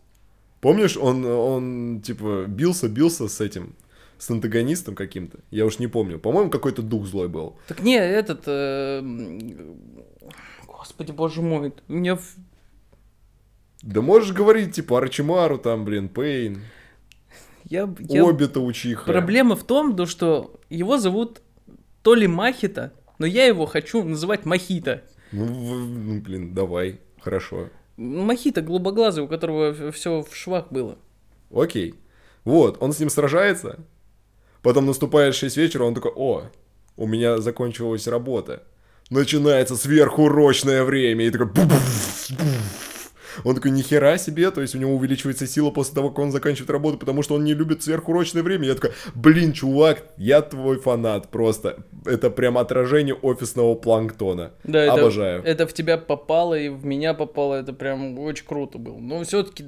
Помнишь, 0.62 0.96
он, 0.98 1.26
он 1.26 2.02
типа 2.02 2.46
бился, 2.48 2.88
бился 2.88 3.28
с 3.28 3.42
этим, 3.42 3.76
с 4.18 4.30
антагонистом 4.32 4.96
каким-то. 4.96 5.40
Я 5.52 5.66
уж 5.66 5.78
не 5.80 5.88
помню. 5.88 6.20
По-моему, 6.20 6.50
какой-то 6.50 6.82
дух 6.82 7.06
злой 7.06 7.28
был. 7.28 7.58
Так 7.68 7.82
не, 7.82 7.96
этот... 7.98 8.44
э, 8.48 9.02
Господи, 10.68 11.12
боже 11.12 11.42
мой, 11.42 11.74
у 11.90 11.94
меня... 11.94 12.18
Да 13.84 14.02
можешь 14.02 14.32
говорить, 14.34 14.74
типа, 14.76 14.98
Арчимару 14.98 15.58
там, 15.58 15.84
блин, 15.84 16.08
Пейн, 16.08 16.62
Я, 17.66 17.94
я- 18.00 18.26
Обита 18.28 18.62
Учиха. 18.62 19.04
Проблема 19.12 19.56
в 19.58 19.64
том, 19.64 19.96
то, 19.96 20.06
что 20.06 20.60
его 20.70 20.98
зовут 20.98 21.42
то 22.02 22.16
ли 22.16 22.26
Махита, 22.28 22.94
но 23.20 23.26
я 23.26 23.46
его 23.46 23.66
хочу 23.66 24.02
называть 24.04 24.46
Махита. 24.46 25.04
Ну, 25.34 25.46
ну, 25.46 26.22
блин, 26.22 26.54
давай, 26.54 27.02
хорошо. 27.20 27.70
Махита 27.98 28.62
голубоглазый, 28.62 29.26
у 29.26 29.28
которого 29.28 29.92
все 29.92 30.22
в 30.24 30.34
швах 30.34 30.72
было. 30.72 30.98
Окей. 31.54 31.96
Вот, 32.46 32.78
он 32.82 32.94
с 32.94 33.00
ним 33.00 33.10
сражается. 33.10 33.80
Потом 34.62 34.86
наступает 34.86 35.36
6 35.36 35.58
вечера, 35.58 35.84
он 35.84 35.94
такой, 35.94 36.12
о, 36.16 36.44
у 36.96 37.06
меня 37.06 37.40
закончилась 37.40 38.08
работа. 38.08 38.64
Начинается 39.10 39.76
сверхурочное 39.76 40.84
время. 40.86 41.26
И 41.26 41.32
такой... 41.32 41.50
Он 43.44 43.56
такой, 43.56 43.72
нихера 43.72 44.18
себе, 44.18 44.52
то 44.52 44.62
есть 44.62 44.76
у 44.76 44.78
него 44.78 44.96
увеличивается 44.96 45.48
сила 45.48 45.72
после 45.72 45.96
того, 45.96 46.10
как 46.10 46.20
он 46.20 46.32
заканчивает 46.32 46.70
работу, 46.70 46.98
потому 46.98 47.24
что 47.24 47.36
он 47.36 47.44
не 47.44 47.54
любит 47.54 47.84
сверхурочное 47.84 48.44
время. 48.44 48.68
Я 48.68 48.76
такой, 48.76 48.92
блин, 49.16 49.54
чувак, 49.54 50.04
я 50.18 50.42
твой 50.42 50.80
фанат 50.80 51.30
просто. 51.30 51.78
Это 52.06 52.30
прям 52.30 52.58
отражение 52.58 53.16
офисного 53.16 53.76
планктона. 53.76 54.52
Да, 54.64 54.84
это, 54.84 54.94
Обожаю. 54.94 55.44
это 55.44 55.68
в 55.68 55.74
тебя 55.74 55.98
попало 55.98 56.58
и 56.58 56.70
в 56.70 56.86
меня 56.86 57.14
попало, 57.14 57.56
это 57.56 57.74
прям 57.74 58.20
очень 58.20 58.46
круто 58.46 58.78
было. 58.78 58.98
Но 58.98 59.24
все-таки 59.24 59.66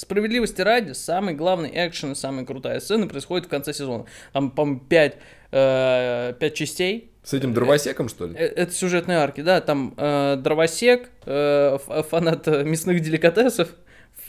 справедливости 0.00 0.60
ради, 0.62 0.92
самый 0.92 1.34
главный 1.34 1.70
экшен 1.72 2.12
и 2.12 2.14
самая 2.14 2.44
крутая 2.44 2.80
сцена 2.80 3.06
происходит 3.06 3.46
в 3.46 3.50
конце 3.50 3.72
сезона. 3.72 4.06
Там, 4.32 4.50
по-моему, 4.50 4.80
5, 4.88 5.16
пять 5.50 6.54
частей, 6.54 7.10
С 7.22 7.34
этим 7.34 7.52
дровосеком, 7.52 8.08
что 8.08 8.26
ли? 8.26 8.34
Э, 8.34 8.46
Это 8.46 8.72
сюжетные 8.72 9.18
арки, 9.18 9.42
да, 9.42 9.60
там 9.60 9.94
э, 9.96 10.36
дровосек, 10.36 11.10
э, 11.26 11.78
фанат 12.08 12.48
э, 12.48 12.64
мясных 12.64 13.00
деликатесов, 13.00 13.68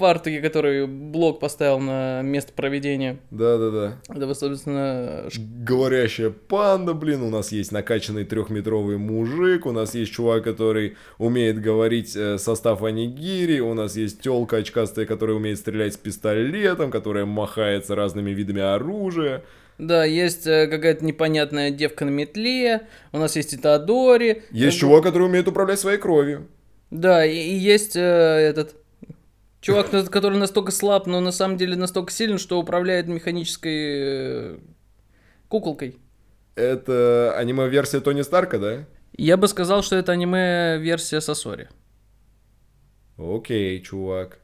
фартуке, 0.01 0.41
который 0.41 0.87
блок 0.87 1.39
поставил 1.39 1.79
на 1.79 2.21
место 2.23 2.51
проведения. 2.53 3.19
Да-да-да. 3.29 3.99
Это, 4.09 4.33
собственно, 4.33 5.29
Говорящая 5.37 6.31
панда, 6.31 6.93
блин, 6.93 7.21
у 7.21 7.29
нас 7.29 7.51
есть 7.51 7.71
накачанный 7.71 8.25
трехметровый 8.25 8.97
мужик, 8.97 9.65
у 9.65 9.71
нас 9.71 9.93
есть 9.95 10.11
чувак, 10.11 10.43
который 10.43 10.97
умеет 11.19 11.61
говорить 11.61 12.15
э, 12.15 12.37
состав 12.39 12.83
анигири, 12.83 13.59
у 13.59 13.73
нас 13.73 13.95
есть 13.95 14.21
телка 14.21 14.57
очкастая, 14.57 15.05
которая 15.05 15.37
умеет 15.37 15.59
стрелять 15.59 15.93
с 15.93 15.97
пистолетом, 15.97 16.89
которая 16.89 17.25
махается 17.25 17.95
разными 17.95 18.31
видами 18.31 18.61
оружия. 18.61 19.43
да, 19.77 20.03
есть 20.03 20.47
э, 20.47 20.67
какая-то 20.67 21.05
непонятная 21.05 21.69
девка 21.69 22.05
на 22.05 22.09
метле, 22.09 22.87
у 23.13 23.19
нас 23.19 23.35
есть 23.35 23.53
Итадори. 23.53 24.43
Есть 24.51 24.79
чувак, 24.79 25.03
который 25.03 25.27
умеет 25.27 25.47
управлять 25.47 25.79
своей 25.79 25.99
кровью. 25.99 26.47
Да, 26.89 27.25
и, 27.25 27.35
и 27.35 27.53
есть 27.55 27.95
э, 27.95 27.99
этот 28.01 28.75
чувак, 29.61 29.89
который 30.09 30.37
настолько 30.37 30.71
слаб, 30.71 31.07
но 31.07 31.21
на 31.21 31.31
самом 31.31 31.57
деле 31.57 31.75
настолько 31.75 32.11
силен, 32.11 32.37
что 32.37 32.59
управляет 32.59 33.07
механической 33.07 34.55
э, 34.55 34.57
куколкой. 35.47 35.97
Это 36.55 37.33
аниме-версия 37.37 38.01
Тони 38.01 38.21
Старка, 38.21 38.59
да? 38.59 38.85
Я 39.17 39.37
бы 39.37 39.47
сказал, 39.47 39.83
что 39.83 39.95
это 39.95 40.11
аниме-версия 40.11 41.21
Сосори. 41.21 41.69
Окей, 43.17 43.81
чувак. 43.81 44.39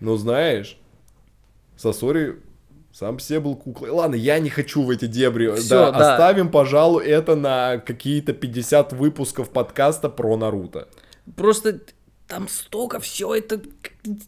Ну, 0.00 0.16
знаешь, 0.16 0.78
Сосори 1.76 2.36
сам 2.92 3.18
себе 3.18 3.40
был 3.40 3.56
куклой. 3.56 3.90
Ладно, 3.90 4.14
я 4.14 4.38
не 4.38 4.50
хочу 4.50 4.82
в 4.82 4.90
эти 4.90 5.06
дебри. 5.06 5.54
Всё, 5.56 5.86
да, 5.86 5.90
да. 5.92 6.12
оставим, 6.12 6.50
пожалуй, 6.50 7.04
это 7.04 7.36
на 7.36 7.78
какие-то 7.78 8.32
50 8.32 8.92
выпусков 8.92 9.50
подкаста 9.50 10.08
про 10.08 10.36
Наруто. 10.36 10.88
Просто 11.36 11.80
там 12.28 12.46
столько 12.46 13.00
все 13.00 13.34
это... 13.34 13.60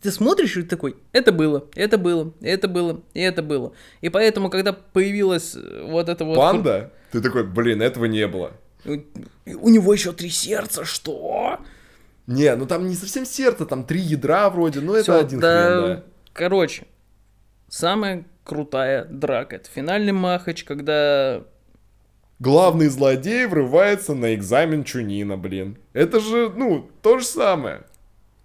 Ты 0.03 0.11
смотришь 0.11 0.57
и 0.57 0.63
такой, 0.63 0.97
это 1.13 1.33
было, 1.33 1.67
это 1.75 1.99
было, 1.99 2.33
это 2.41 2.67
было, 2.67 3.03
и 3.13 3.21
это 3.21 3.43
было. 3.43 3.73
И 4.01 4.09
поэтому, 4.09 4.49
когда 4.51 4.73
появилась 4.73 5.55
э, 5.55 5.85
вот 5.87 6.09
это 6.09 6.25
вот... 6.25 6.37
Панда? 6.37 6.93
Ты 7.13 7.21
такой, 7.21 7.45
блин, 7.45 7.83
этого 7.83 8.07
не 8.07 8.27
было. 8.27 8.53
У, 8.85 9.69
него 9.69 9.93
еще 9.93 10.13
три 10.13 10.31
сердца, 10.31 10.85
что? 10.85 11.59
Не, 12.27 12.57
ну 12.57 12.67
там 12.67 12.89
не 12.89 12.95
совсем 12.95 13.27
сердце, 13.27 13.67
там 13.67 13.85
три 13.85 14.01
ядра 14.01 14.49
вроде, 14.49 14.81
это 14.81 15.03
Всё, 15.03 15.19
один 15.19 15.41
хрен, 15.41 15.43
да. 15.43 16.05
Короче, 16.33 16.87
самая 17.69 18.25
крутая 18.45 19.05
драка. 19.05 19.57
Это 19.57 19.69
финальный 19.71 20.13
махач, 20.13 20.65
когда... 20.65 21.43
Главный 22.39 22.89
злодей 22.89 23.45
врывается 23.45 24.15
на 24.15 24.35
экзамен 24.35 24.85
Чунина, 24.85 25.37
блин. 25.37 25.77
Это 25.93 26.21
же, 26.21 26.51
ну, 26.57 26.89
то 27.03 27.19
же 27.19 27.27
самое. 27.27 27.83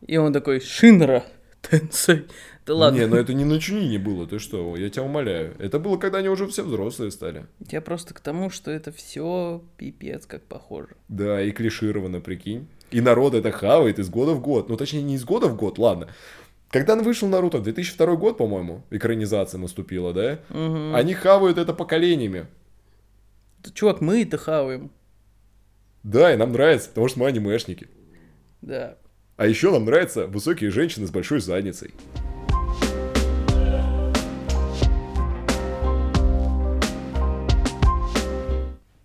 И 0.06 0.18
он 0.18 0.34
такой, 0.34 0.60
Шинра, 0.60 1.24
Тенсей. 1.62 2.28
Да 2.66 2.74
ладно. 2.74 2.98
Не, 2.98 3.06
ну 3.06 3.16
это 3.16 3.34
не 3.34 3.46
на 3.46 3.60
Чунине 3.60 4.00
было, 4.00 4.26
ты 4.26 4.40
что, 4.40 4.76
я 4.76 4.90
тебя 4.90 5.04
умоляю. 5.04 5.56
Это 5.60 5.78
было, 5.78 5.98
когда 5.98 6.20
они 6.20 6.30
уже 6.30 6.48
все 6.48 6.64
взрослые 6.64 7.12
стали. 7.12 7.46
Я 7.70 7.80
просто 7.80 8.14
к 8.16 8.20
тому, 8.20 8.50
что 8.50 8.72
это 8.72 8.92
все 8.92 9.64
пипец 9.78 10.26
как 10.26 10.44
похоже. 10.44 10.96
Да, 11.08 11.42
и 11.42 11.52
клишировано, 11.52 12.22
прикинь. 12.22 12.68
И 12.90 13.02
народ 13.02 13.36
это 13.36 13.52
хавает 13.52 14.00
из 14.00 14.10
года 14.10 14.34
в 14.34 14.42
год. 14.42 14.70
Ну, 14.70 14.78
точнее, 14.78 15.04
не 15.04 15.16
из 15.16 15.24
года 15.26 15.48
в 15.48 15.56
год, 15.56 15.78
ладно. 15.78 16.08
Когда 16.70 16.96
вышел 16.96 17.28
Наруто, 17.28 17.60
2002 17.60 18.16
год, 18.16 18.38
по-моему, 18.38 18.84
экранизация 18.90 19.60
наступила, 19.60 20.12
да? 20.14 20.40
Мгм. 20.50 20.96
Они 20.96 21.14
хавают 21.14 21.58
это 21.58 21.74
поколениями. 21.74 22.48
Да, 23.64 23.70
Чувак, 23.74 24.02
мы 24.02 24.24
это 24.24 24.38
хаваем. 24.38 24.92
Да, 26.04 26.34
и 26.34 26.38
нам 26.38 26.52
нравится, 26.52 26.90
потому 26.90 27.08
что 27.08 27.20
мы 27.20 27.28
анимешники. 27.28 27.88
Да. 28.62 28.98
А 29.38 29.48
еще 29.48 29.70
нам 29.70 29.84
нравятся 29.84 30.28
высокие 30.28 30.72
женщины 30.72 31.08
с 31.08 31.12
большой 31.12 31.42
задницей. 31.42 31.94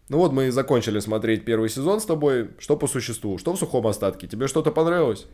Ну 0.08 0.18
вот 0.18 0.32
мы 0.32 0.46
и 0.46 0.50
закончили 0.50 1.00
смотреть 1.00 1.44
первый 1.44 1.68
сезон 1.68 2.00
с 2.00 2.04
тобой. 2.04 2.50
Что 2.58 2.76
по 2.76 2.86
существу? 2.86 3.38
Что 3.38 3.54
в 3.54 3.58
сухом 3.58 3.86
остатке? 3.88 4.28
Тебе 4.28 4.46
что-то 4.46 4.70
понравилось? 4.70 5.26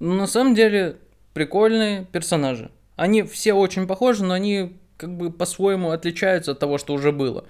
Ну, 0.00 0.14
на 0.14 0.26
самом 0.26 0.56
деле, 0.56 0.96
прикольные 1.34 2.06
персонажи. 2.10 2.72
Они 2.96 3.22
все 3.22 3.52
очень 3.52 3.86
похожи, 3.86 4.24
но 4.24 4.34
они 4.34 4.76
как 4.96 5.16
бы 5.16 5.30
по-своему 5.30 5.90
отличаются 5.90 6.52
от 6.52 6.58
того, 6.58 6.78
что 6.78 6.94
уже 6.94 7.12
было. 7.12 7.44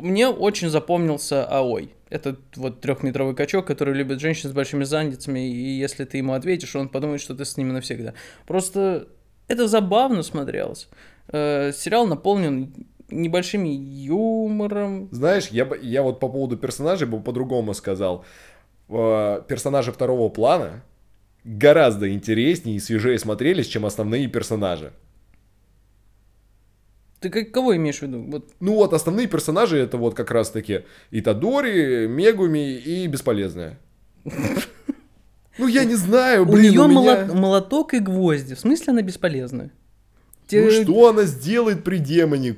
Мне 0.00 0.28
очень 0.28 0.68
запомнился 0.68 1.44
Аой. 1.44 1.92
Это 2.10 2.36
вот 2.56 2.80
трехметровый 2.80 3.34
качок, 3.34 3.66
который 3.66 3.94
любит 3.94 4.20
женщин 4.20 4.48
с 4.48 4.52
большими 4.52 4.84
задницами, 4.84 5.40
и 5.40 5.78
если 5.78 6.04
ты 6.04 6.18
ему 6.18 6.32
ответишь, 6.32 6.74
он 6.74 6.88
подумает, 6.88 7.20
что 7.20 7.34
ты 7.34 7.44
с 7.44 7.56
ними 7.56 7.72
навсегда. 7.72 8.14
Просто 8.46 9.08
это 9.46 9.68
забавно 9.68 10.22
смотрелось. 10.22 10.88
Э, 11.28 11.72
сериал 11.72 12.06
наполнен 12.06 12.72
небольшими 13.10 13.68
юмором. 13.68 15.08
Знаешь, 15.10 15.48
я, 15.48 15.68
я 15.82 16.02
вот 16.02 16.20
по 16.20 16.28
поводу 16.28 16.56
персонажей 16.56 17.06
бы 17.06 17.20
по-другому 17.20 17.74
сказал. 17.74 18.24
Э, 18.88 19.42
Персонажи 19.46 19.92
второго 19.92 20.28
плана 20.28 20.82
гораздо 21.44 22.12
интереснее 22.12 22.76
и 22.76 22.80
свежее 22.80 23.18
смотрелись, 23.18 23.66
чем 23.66 23.86
основные 23.86 24.28
персонажи. 24.28 24.92
Ты 27.20 27.30
как, 27.30 27.50
кого 27.50 27.76
имеешь 27.76 27.98
в 27.98 28.02
виду? 28.02 28.22
Вот 28.22 28.50
Ну 28.60 28.74
вот, 28.74 28.92
основные 28.92 29.26
персонажи 29.26 29.76
это 29.76 29.96
вот 29.96 30.14
как 30.14 30.30
раз 30.30 30.50
таки 30.50 30.82
Итадори, 31.10 32.06
Мегуми 32.06 32.76
и 32.76 33.06
Бесполезная. 33.06 33.78
Ну 35.58 35.66
я 35.66 35.84
не 35.84 35.96
знаю, 35.96 36.46
блин, 36.46 36.70
нее 36.70 36.82
у 36.82 36.88
меня... 36.88 37.26
молоток 37.26 37.94
и 37.94 37.98
гвозди. 37.98 38.54
В 38.54 38.60
смысле 38.60 38.92
она 38.92 39.02
бесполезная? 39.02 39.72
Ну 40.52 40.70
что 40.70 41.08
она 41.08 41.24
сделает 41.24 41.82
при 41.82 41.98
демоне? 41.98 42.56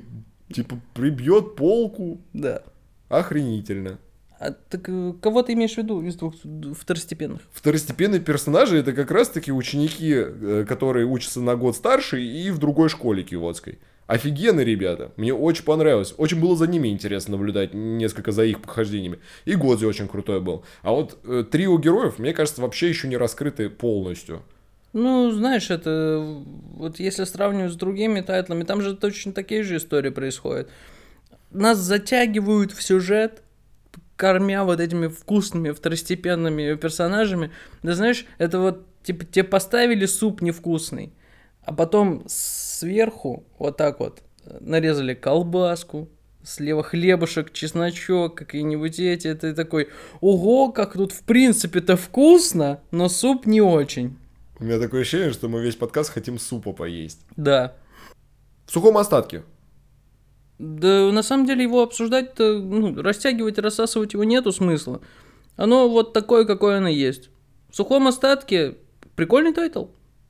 Типа 0.53 0.79
прибьет 0.93 1.55
полку? 1.55 2.21
Да. 2.33 2.61
Охренительно. 3.09 3.97
А 4.39 4.51
так 4.51 4.89
э, 4.89 5.13
кого 5.21 5.43
ты 5.43 5.53
имеешь 5.53 5.75
в 5.75 5.77
виду 5.77 6.01
из 6.01 6.15
двух 6.15 6.33
второстепенных? 6.75 7.41
Второстепенные 7.51 8.19
персонажи 8.19 8.77
это 8.77 8.91
как 8.91 9.11
раз 9.11 9.29
таки 9.29 9.51
ученики, 9.51 10.13
э, 10.15 10.65
которые 10.67 11.05
учатся 11.05 11.41
на 11.41 11.55
год 11.55 11.75
старше 11.75 12.23
и 12.23 12.49
в 12.49 12.57
другой 12.57 12.89
школе 12.89 13.23
киотской. 13.23 13.79
Офигенные 14.11 14.65
ребята. 14.65 15.13
Мне 15.15 15.33
очень 15.33 15.63
понравилось. 15.63 16.13
Очень 16.17 16.41
было 16.41 16.57
за 16.57 16.67
ними 16.67 16.89
интересно 16.89 17.37
наблюдать, 17.37 17.73
несколько 17.73 18.33
за 18.33 18.43
их 18.43 18.61
похождениями. 18.61 19.19
И 19.45 19.55
Годзи 19.55 19.85
очень 19.85 20.09
крутой 20.09 20.41
был. 20.41 20.65
А 20.81 20.91
вот 20.91 21.17
э, 21.23 21.45
трио 21.49 21.77
героев, 21.77 22.19
мне 22.19 22.33
кажется, 22.33 22.61
вообще 22.61 22.89
еще 22.89 23.07
не 23.07 23.15
раскрыты 23.15 23.69
полностью. 23.69 24.43
Ну, 24.91 25.31
знаешь, 25.31 25.69
это 25.69 26.43
вот 26.73 26.99
если 26.99 27.23
сравнивать 27.23 27.71
с 27.71 27.77
другими 27.77 28.19
тайтлами, 28.19 28.65
там 28.65 28.81
же 28.81 28.97
точно 28.97 29.31
такие 29.31 29.63
же 29.63 29.77
истории 29.77 30.09
происходят. 30.09 30.69
Нас 31.51 31.77
затягивают 31.77 32.73
в 32.73 32.83
сюжет, 32.83 33.43
кормя 34.17 34.65
вот 34.65 34.81
этими 34.81 35.07
вкусными 35.07 35.71
второстепенными 35.71 36.75
персонажами. 36.75 37.51
Да 37.81 37.95
знаешь, 37.95 38.25
это 38.39 38.59
вот 38.59 38.85
типа 39.03 39.23
тебе 39.23 39.45
поставили 39.45 40.05
суп 40.05 40.41
невкусный, 40.41 41.13
а 41.63 41.73
потом 41.73 42.23
сверху 42.27 43.45
вот 43.59 43.77
так 43.77 43.99
вот 43.99 44.21
нарезали 44.59 45.13
колбаску, 45.13 46.09
слева 46.43 46.83
хлебушек, 46.83 47.53
чесночок, 47.53 48.35
какие-нибудь 48.35 48.99
эти, 48.99 49.33
ты 49.33 49.53
такой, 49.53 49.89
ого, 50.19 50.71
как 50.71 50.93
тут 50.93 51.11
в 51.11 51.23
принципе-то 51.23 51.97
вкусно, 51.97 52.81
но 52.91 53.09
суп 53.09 53.45
не 53.45 53.61
очень. 53.61 54.17
У 54.59 54.63
меня 54.63 54.79
такое 54.79 55.01
ощущение, 55.01 55.31
что 55.31 55.47
мы 55.47 55.61
весь 55.61 55.75
подкаст 55.75 56.11
хотим 56.11 56.37
супа 56.37 56.73
поесть. 56.73 57.25
Да. 57.35 57.75
В 58.65 58.71
сухом 58.71 58.97
остатке. 58.97 59.43
Да, 60.59 61.11
на 61.11 61.23
самом 61.23 61.47
деле 61.47 61.63
его 61.63 61.81
обсуждать-то, 61.81 62.59
ну, 62.59 63.01
растягивать 63.01 63.57
и 63.57 63.61
рассасывать 63.61 64.13
его 64.13 64.23
нету 64.23 64.51
смысла. 64.51 65.01
Оно 65.55 65.89
вот 65.89 66.13
такое, 66.13 66.45
какое 66.45 66.77
оно 66.77 66.87
есть. 66.87 67.31
В 67.71 67.75
сухом 67.75 68.07
остатке 68.07 68.77
прикольный 69.15 69.53
тайтл. 69.53 69.85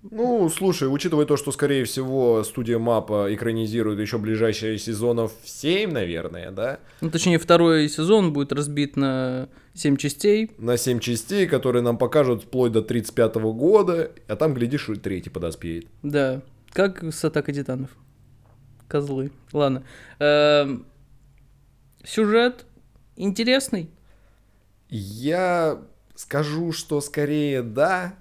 Ну, 0.10 0.50
слушай, 0.50 0.92
учитывая 0.92 1.26
то, 1.26 1.38
что, 1.38 1.52
скорее 1.52 1.86
всего, 1.86 2.44
студия 2.44 2.80
MAPPA 2.80 3.34
экранизирует 3.34 4.00
еще 4.00 4.18
ближайшие 4.18 4.80
сезонов 4.80 5.32
7, 5.44 5.92
наверное, 5.92 6.50
да? 6.52 6.80
Ну, 7.02 7.12
точнее, 7.12 7.38
второй 7.38 7.88
сезон 7.88 8.34
будет 8.34 8.52
разбит 8.52 8.96
на 8.96 9.48
7 9.76 9.98
частей. 9.98 10.52
На 10.58 10.78
7 10.78 11.00
частей, 11.00 11.46
которые 11.46 11.84
нам 11.84 12.00
покажут 12.00 12.44
вплоть 12.44 12.72
до 12.72 12.82
35 12.82 13.36
года, 13.36 14.12
а 14.28 14.36
там, 14.36 14.56
глядишь, 14.56 14.90
и 14.90 14.96
третий 14.96 15.30
подоспеет. 15.30 15.86
Да, 16.02 16.42
как 16.72 17.04
с 17.04 17.24
Атакой 17.24 17.54
Титанов. 17.54 17.92
Козлы. 18.88 19.32
Ладно. 19.54 19.84
Эм, 20.20 20.86
сюжет 22.04 22.66
интересный. 23.16 23.90
Я 24.90 25.80
скажу, 26.16 26.72
что 26.72 27.00
скорее 27.02 27.62
да, 27.62 28.16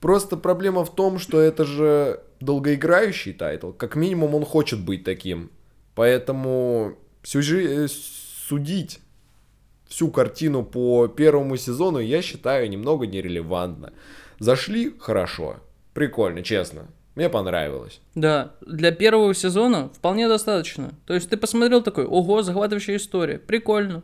Просто 0.00 0.36
проблема 0.36 0.84
в 0.84 0.94
том, 0.94 1.18
что 1.18 1.40
это 1.40 1.64
же 1.64 2.20
долгоиграющий 2.40 3.32
тайтл. 3.32 3.72
Как 3.72 3.96
минимум 3.96 4.34
он 4.34 4.44
хочет 4.44 4.80
быть 4.80 5.04
таким. 5.04 5.50
Поэтому 5.94 6.96
сюжи... 7.22 7.84
Э, 7.84 7.88
судить 8.50 8.98
всю 9.86 10.10
картину 10.10 10.64
по 10.64 11.06
первому 11.06 11.56
сезону 11.56 11.98
я 12.00 12.20
считаю 12.20 12.68
немного 12.68 13.06
нерелевантно. 13.06 13.92
Зашли 14.40 14.92
хорошо, 14.98 15.56
прикольно, 15.94 16.42
честно. 16.42 16.88
Мне 17.14 17.28
понравилось. 17.28 18.00
Да, 18.14 18.52
для 18.60 18.92
первого 18.92 19.34
сезона 19.34 19.90
вполне 19.94 20.28
достаточно. 20.28 20.94
То 21.06 21.14
есть 21.14 21.28
ты 21.28 21.36
посмотрел 21.36 21.82
такой, 21.82 22.06
ого, 22.06 22.42
захватывающая 22.42 22.96
история, 22.96 23.38
прикольно. 23.38 24.02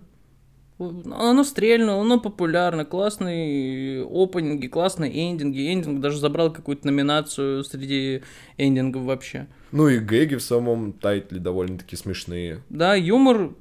Оно 0.79 1.43
стрельно, 1.45 1.99
оно 1.99 2.21
популярно, 2.21 2.85
классные 2.85 4.05
опенинги, 4.05 4.67
классные 4.67 5.31
эндинги. 5.31 5.73
Эндинг 5.73 6.01
даже 6.01 6.19
забрал 6.19 6.53
какую-то 6.53 6.87
номинацию 6.87 7.65
среди 7.65 8.23
эндингов 8.59 9.05
вообще. 9.05 9.47
Ну 9.73 9.89
и 9.89 9.99
гэги 9.99 10.35
в 10.35 10.43
самом 10.43 10.93
тайтле 10.93 11.39
довольно-таки 11.39 11.97
смешные. 11.97 12.62
Да, 12.69 12.95
юмор 12.95 13.55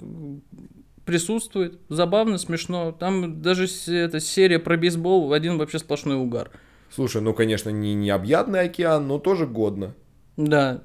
присутствует, 1.06 1.80
забавно, 1.88 2.38
смешно. 2.38 2.92
Там 2.92 3.42
даже 3.42 3.68
эта 3.88 4.20
серия 4.20 4.60
про 4.60 4.76
бейсбол 4.76 5.32
один 5.32 5.58
вообще 5.58 5.80
сплошной 5.80 6.18
угар. 6.18 6.52
Слушай, 6.90 7.22
ну, 7.22 7.34
конечно, 7.34 7.70
не 7.70 7.94
необъятный 7.94 8.62
океан, 8.62 9.08
но 9.08 9.20
тоже 9.20 9.48
годно. 9.48 9.94
Да. 10.36 10.84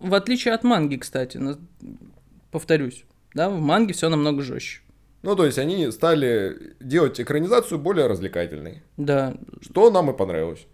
В 0.00 0.14
отличие 0.14 0.54
от 0.54 0.64
манги, 0.64 0.96
кстати, 0.96 1.40
повторюсь, 2.50 3.04
да, 3.32 3.48
в 3.48 3.60
манге 3.60 3.94
все 3.94 4.08
намного 4.08 4.42
жестче. 4.42 4.80
Ну, 5.24 5.34
то 5.36 5.46
есть 5.46 5.58
они 5.58 5.90
стали 5.90 6.74
делать 6.80 7.18
экранизацию 7.18 7.78
более 7.78 8.06
развлекательной. 8.06 8.82
Да. 8.98 9.34
Что 9.62 9.90
нам 9.90 10.10
и 10.10 10.16
понравилось. 10.16 10.66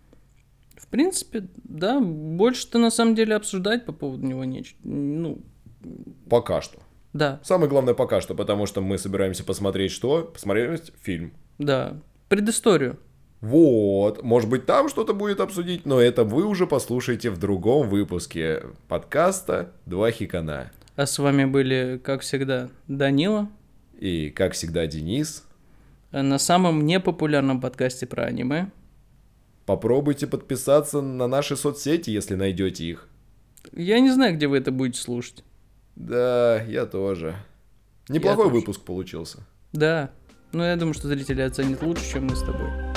В 0.77 0.89
принципе, 0.89 1.49
да, 1.63 2.01
больше-то 2.01 2.79
на 2.79 2.91
самом 2.91 3.15
деле 3.15 3.37
обсуждать 3.37 3.87
по 3.87 3.93
поводу 3.93 4.27
него 4.27 4.45
нечего. 4.45 4.77
Ну, 4.83 5.43
пока 6.29 6.63
что. 6.63 6.79
Да. 7.13 7.39
Самое 7.45 7.71
главное 7.71 7.95
пока 7.95 8.21
что, 8.21 8.35
потому 8.35 8.67
что 8.67 8.81
мы 8.81 8.99
собираемся 8.99 9.45
посмотреть 9.45 9.93
что? 9.93 10.25
Посмотреть 10.25 10.93
фильм. 11.01 11.33
Да. 11.59 12.01
Предысторию. 12.29 12.99
Вот, 13.41 14.23
может 14.25 14.51
быть, 14.51 14.67
там 14.67 14.89
что-то 14.89 15.15
будет 15.15 15.41
обсудить, 15.41 15.87
но 15.87 16.01
это 16.01 16.25
вы 16.25 16.45
уже 16.45 16.67
послушаете 16.67 17.31
в 17.31 17.39
другом 17.39 17.89
выпуске 17.89 18.65
подкаста 18.89 19.73
«Два 19.87 20.11
хикана». 20.11 20.73
А 20.97 21.07
с 21.07 21.19
вами 21.19 21.45
были, 21.45 22.01
как 22.03 22.21
всегда, 22.21 22.69
Данила. 22.89 23.49
И, 24.01 24.31
как 24.31 24.55
всегда, 24.55 24.87
Денис. 24.87 25.45
На 26.11 26.39
самом 26.39 26.87
непопулярном 26.87 27.61
подкасте 27.61 28.07
про 28.07 28.25
аниме. 28.25 28.71
Попробуйте 29.67 30.27
подписаться 30.27 31.03
на 31.03 31.29
наши 31.29 31.55
соцсети, 31.55 32.11
если 32.11 32.35
найдете 32.35 32.85
их. 32.87 33.09
Я 33.73 34.01
не 34.01 34.11
знаю, 34.11 34.35
где 34.35 34.49
вы 34.49 34.57
это 34.57 34.73
будете 34.73 35.01
слушать. 35.01 35.45
Да, 35.97 36.63
я 36.63 36.87
тоже. 36.87 37.37
Неплохой 38.09 38.47
я 38.47 38.53
выпуск 38.53 38.79
тоже. 38.79 38.87
получился. 38.87 39.39
Да. 39.73 40.11
Но 40.53 40.65
я 40.65 40.77
думаю, 40.77 40.95
что 40.95 41.07
зрители 41.07 41.43
оценят 41.43 41.83
лучше, 41.83 42.11
чем 42.11 42.27
мы 42.27 42.35
с 42.35 42.41
тобой. 42.43 42.90